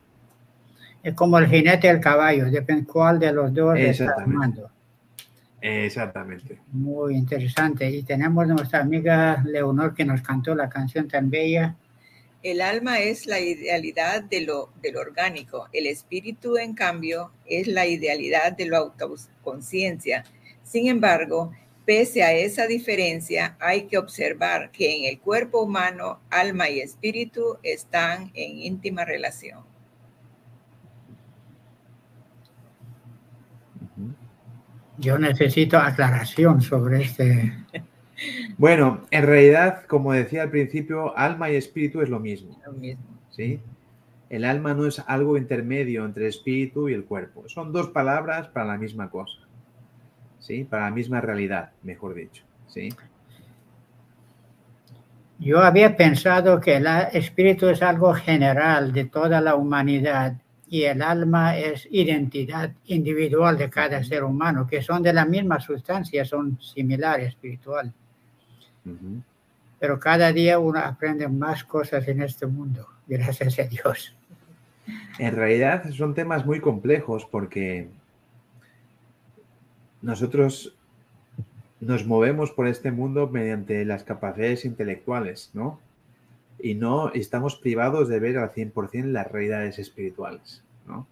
[1.03, 4.71] Es como el jinete y el caballo, depende cuál de los dos está armando.
[5.61, 6.59] Exactamente.
[6.73, 7.91] Muy interesante.
[7.91, 11.75] Y tenemos nuestra amiga Leonor que nos cantó la canción tan bella.
[12.43, 15.69] El alma es la idealidad de lo, orgánico.
[15.75, 20.25] El espíritu, en cambio, es la idealidad de la autoconciencia.
[20.63, 21.53] Sin embargo,
[21.85, 27.59] pese a esa diferencia, hay que observar que en el cuerpo humano, alma y espíritu
[27.63, 29.61] están en íntima relación.
[34.97, 37.53] Yo necesito aclaración sobre este
[38.59, 42.57] bueno, en realidad, como decía al principio, alma y espíritu es lo mismo.
[43.31, 43.61] ¿sí?
[44.29, 47.49] El alma no es algo intermedio entre el espíritu y el cuerpo.
[47.49, 49.41] Son dos palabras para la misma cosa.
[50.39, 50.65] ¿sí?
[50.65, 52.45] Para la misma realidad, mejor dicho.
[52.69, 52.91] ¿sí?
[55.39, 60.35] Yo había pensado que el espíritu es algo general de toda la humanidad
[60.69, 65.59] y el alma es identidad individual de cada ser humano, que son de la misma
[65.59, 67.93] sustancia, son similares espiritual.
[69.79, 74.15] Pero cada día uno aprende más cosas en este mundo, gracias a Dios.
[75.19, 77.89] En realidad son temas muy complejos porque
[80.03, 80.75] nosotros
[81.81, 85.81] nos movemos por este mundo mediante las capacidades intelectuales, ¿no?
[86.59, 91.07] Y no estamos privados de ver al 100% las realidades espirituales, ¿no?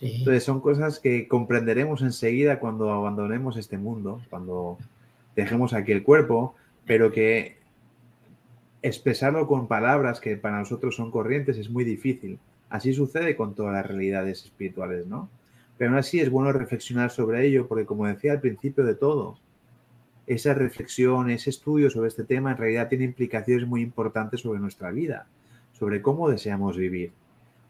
[0.00, 4.78] Entonces son cosas que comprenderemos enseguida cuando abandonemos este mundo, cuando
[5.36, 6.54] dejemos aquí el cuerpo,
[6.86, 7.56] pero que
[8.82, 12.38] expresarlo con palabras que para nosotros son corrientes es muy difícil.
[12.68, 15.28] Así sucede con todas las realidades espirituales, ¿no?
[15.78, 19.38] Pero aún así es bueno reflexionar sobre ello, porque como decía al principio de todo,
[20.26, 24.90] esa reflexión, ese estudio sobre este tema en realidad tiene implicaciones muy importantes sobre nuestra
[24.90, 25.26] vida,
[25.72, 27.12] sobre cómo deseamos vivir.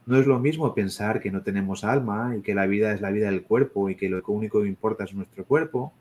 [0.05, 3.11] No es lo mismo pensar que no tenemos alma y que la vida es la
[3.11, 5.93] vida del cuerpo y que lo único que importa es nuestro cuerpo,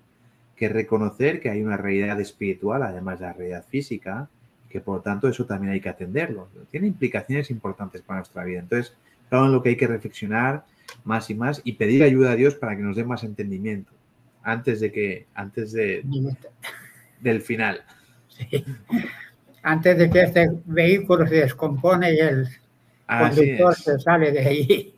[0.62, 4.30] que reconocer que hay una realidad espiritual, además de la realidad física,
[4.70, 6.50] que por lo tanto eso también hay que atenderlo.
[6.70, 8.60] Tiene implicaciones importantes para nuestra vida.
[8.60, 8.94] Entonces,
[9.28, 10.64] claro, en lo que hay que reflexionar
[11.04, 13.92] más y más y pedir ayuda a Dios para que nos dé más entendimiento
[14.44, 16.04] antes de que, antes de,
[17.20, 17.84] del final.
[19.64, 22.48] Antes de que este vehículo se descompone y el
[23.08, 24.94] conductor se sale de ahí.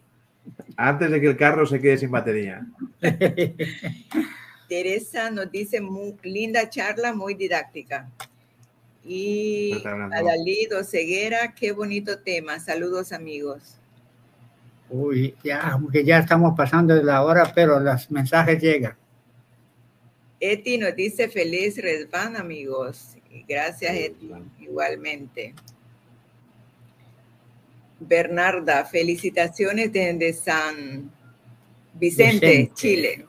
[0.75, 2.65] Antes de que el carro se quede sin batería.
[4.67, 8.09] Teresa nos dice, muy, linda charla, muy didáctica.
[9.05, 12.59] Y Adalido Ceguera, qué bonito tema.
[12.59, 13.77] Saludos amigos.
[14.89, 18.95] Uy, ya, aunque ya estamos pasando de la hora, pero los mensajes llegan.
[20.39, 23.17] Eti nos dice feliz Resban, amigos.
[23.47, 25.53] Gracias, Eti, igualmente.
[27.99, 31.11] Bernarda, felicitaciones desde San
[31.93, 32.71] Vicente.
[32.73, 33.25] Chile.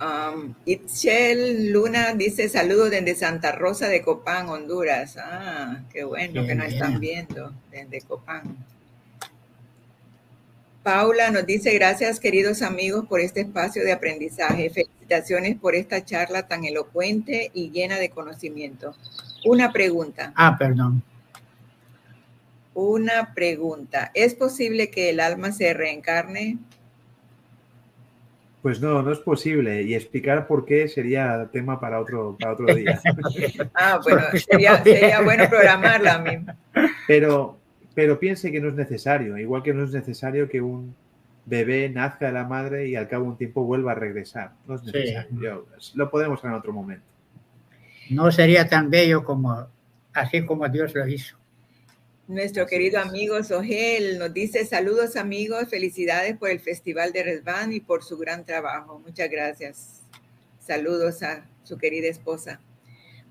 [0.00, 5.18] Um, Itchel Luna dice saludos desde Santa Rosa de Copán, Honduras.
[5.18, 8.56] Ah, qué bueno que nos están viendo desde Copán.
[10.82, 14.70] Paula nos dice gracias queridos amigos por este espacio de aprendizaje.
[14.70, 18.96] Felicitaciones por esta charla tan elocuente y llena de conocimiento.
[19.44, 20.32] Una pregunta.
[20.34, 21.02] Ah, perdón.
[22.72, 24.10] Una pregunta.
[24.14, 26.56] ¿Es posible que el alma se reencarne?
[28.62, 29.82] Pues no, no es posible.
[29.82, 33.00] Y explicar por qué sería tema para otro, para otro día.
[33.74, 36.18] ah, bueno, sería, sería bueno programarla.
[36.18, 36.56] misma.
[37.06, 37.58] Pero,
[37.94, 39.38] pero piense que no es necesario.
[39.38, 40.94] Igual que no es necesario que un
[41.46, 44.52] bebé nazca de la madre y al cabo de un tiempo vuelva a regresar.
[44.66, 45.66] No es necesario.
[45.94, 47.06] lo podemos hacer en otro momento.
[48.10, 49.68] No sería tan bello como
[50.12, 51.39] así como Dios lo hizo.
[52.30, 57.80] Nuestro querido amigo Sogel nos dice saludos amigos, felicidades por el Festival de Resban y
[57.80, 59.00] por su gran trabajo.
[59.00, 60.02] Muchas gracias.
[60.64, 62.60] Saludos a su querida esposa.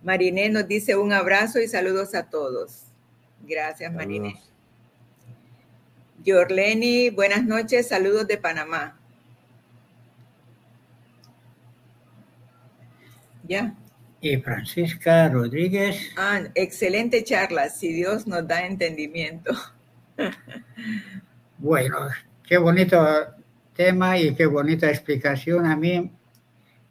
[0.03, 2.87] Mariné nos dice un abrazo y saludos a todos.
[3.47, 4.35] Gracias, Mariné.
[6.21, 8.99] Yorleni, buenas noches, saludos de Panamá.
[13.47, 13.77] Ya
[14.21, 16.11] y Francisca Rodríguez.
[16.17, 19.53] Ah, excelente charla, si Dios nos da entendimiento.
[21.61, 22.07] Bueno,
[22.47, 23.05] qué bonito
[23.75, 25.65] tema y qué bonita explicación.
[25.65, 26.09] A mí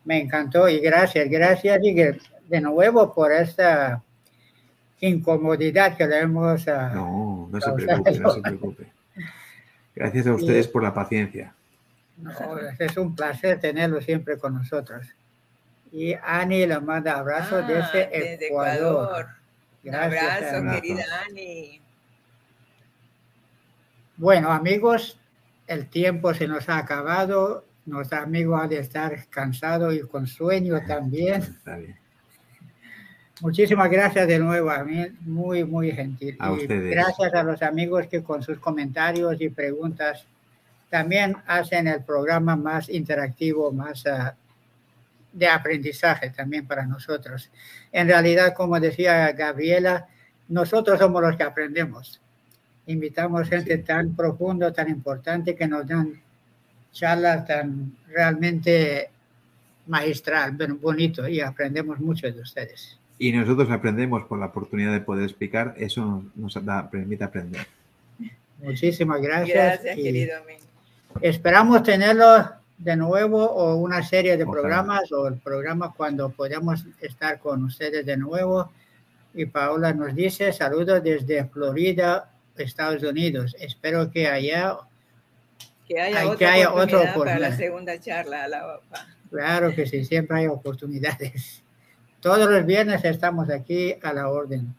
[0.05, 4.03] me encantó y gracias, gracias y de nuevo por esta
[5.01, 6.69] incomodidad que le hemos...
[6.69, 8.93] Ah, no, no se preocupe, no se preocupe.
[9.95, 11.55] Gracias a ustedes por la paciencia.
[12.19, 12.33] No,
[12.79, 15.07] es un placer tenerlo siempre con nosotros.
[15.93, 19.27] Y Ani le manda abrazo ah, desde, Ecuador.
[19.83, 21.81] Gracias, abrazo, querida Ani.
[24.17, 25.19] Bueno, amigos,
[25.67, 27.65] el tiempo se nos ha acabado.
[27.87, 31.43] Nuestro amigo ha de estar cansado y con sueño también.
[31.59, 31.97] Está bien.
[33.41, 36.37] Muchísimas gracias de nuevo a mí, muy, muy gentil.
[36.61, 40.27] y gracias a los amigos que con sus comentarios y preguntas
[40.91, 44.33] también hacen el programa más interactivo, más uh,
[45.39, 47.51] de aprendizaje también para nosotros.
[47.93, 50.09] En realidad, como decía Gabriela,
[50.49, 52.21] nosotros somos los que aprendemos.
[52.87, 56.21] Invitamos gente tan profundo, tan importante, que nos dan
[56.91, 59.11] charlas tan realmente
[59.87, 62.99] magistral, bonito, y aprendemos mucho de ustedes.
[63.19, 67.67] Y nosotros aprendemos por la oportunidad de poder explicar, eso nos da, permite aprender.
[68.63, 69.55] Muchísimas gracias.
[69.55, 70.61] Gracias, querido amigo.
[71.21, 77.39] Esperamos tenerlo de nuevo o una serie de programas o el programa cuando podamos estar
[77.39, 78.71] con ustedes de nuevo.
[79.35, 83.57] Y Paola nos dice saludos desde Florida, Estados Unidos.
[83.59, 84.77] Espero que haya
[85.87, 88.47] que haya, otra haya oportunidad para la segunda charla.
[88.47, 88.81] La
[89.31, 91.63] claro que sí, siempre hay oportunidades.
[92.21, 94.75] Todos los viernes estamos aquí a la orden.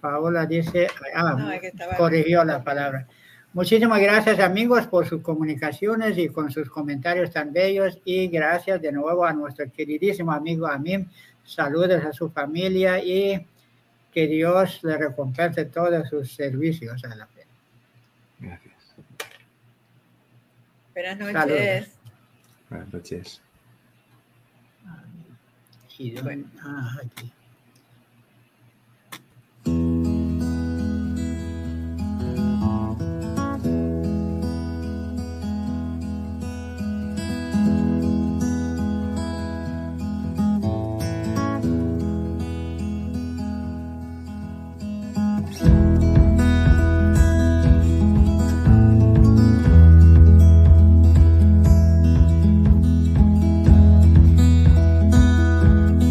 [0.00, 1.58] Paola dice, ah,
[1.96, 3.06] corrigió la palabra.
[3.54, 8.90] Muchísimas gracias amigos por sus comunicaciones y con sus comentarios tan bellos y gracias de
[8.90, 11.08] nuevo a nuestro queridísimo amigo Amim.
[11.44, 13.46] Saludos a su familia y
[14.10, 17.46] que Dios le recompense todos sus servicios a la fe.
[18.40, 18.74] Gracias.
[20.92, 21.32] Buenas noches.
[21.32, 21.88] Saludos.
[22.70, 23.42] Buenas noches.
[25.96, 26.16] Y,
[26.60, 27.32] ah, aquí.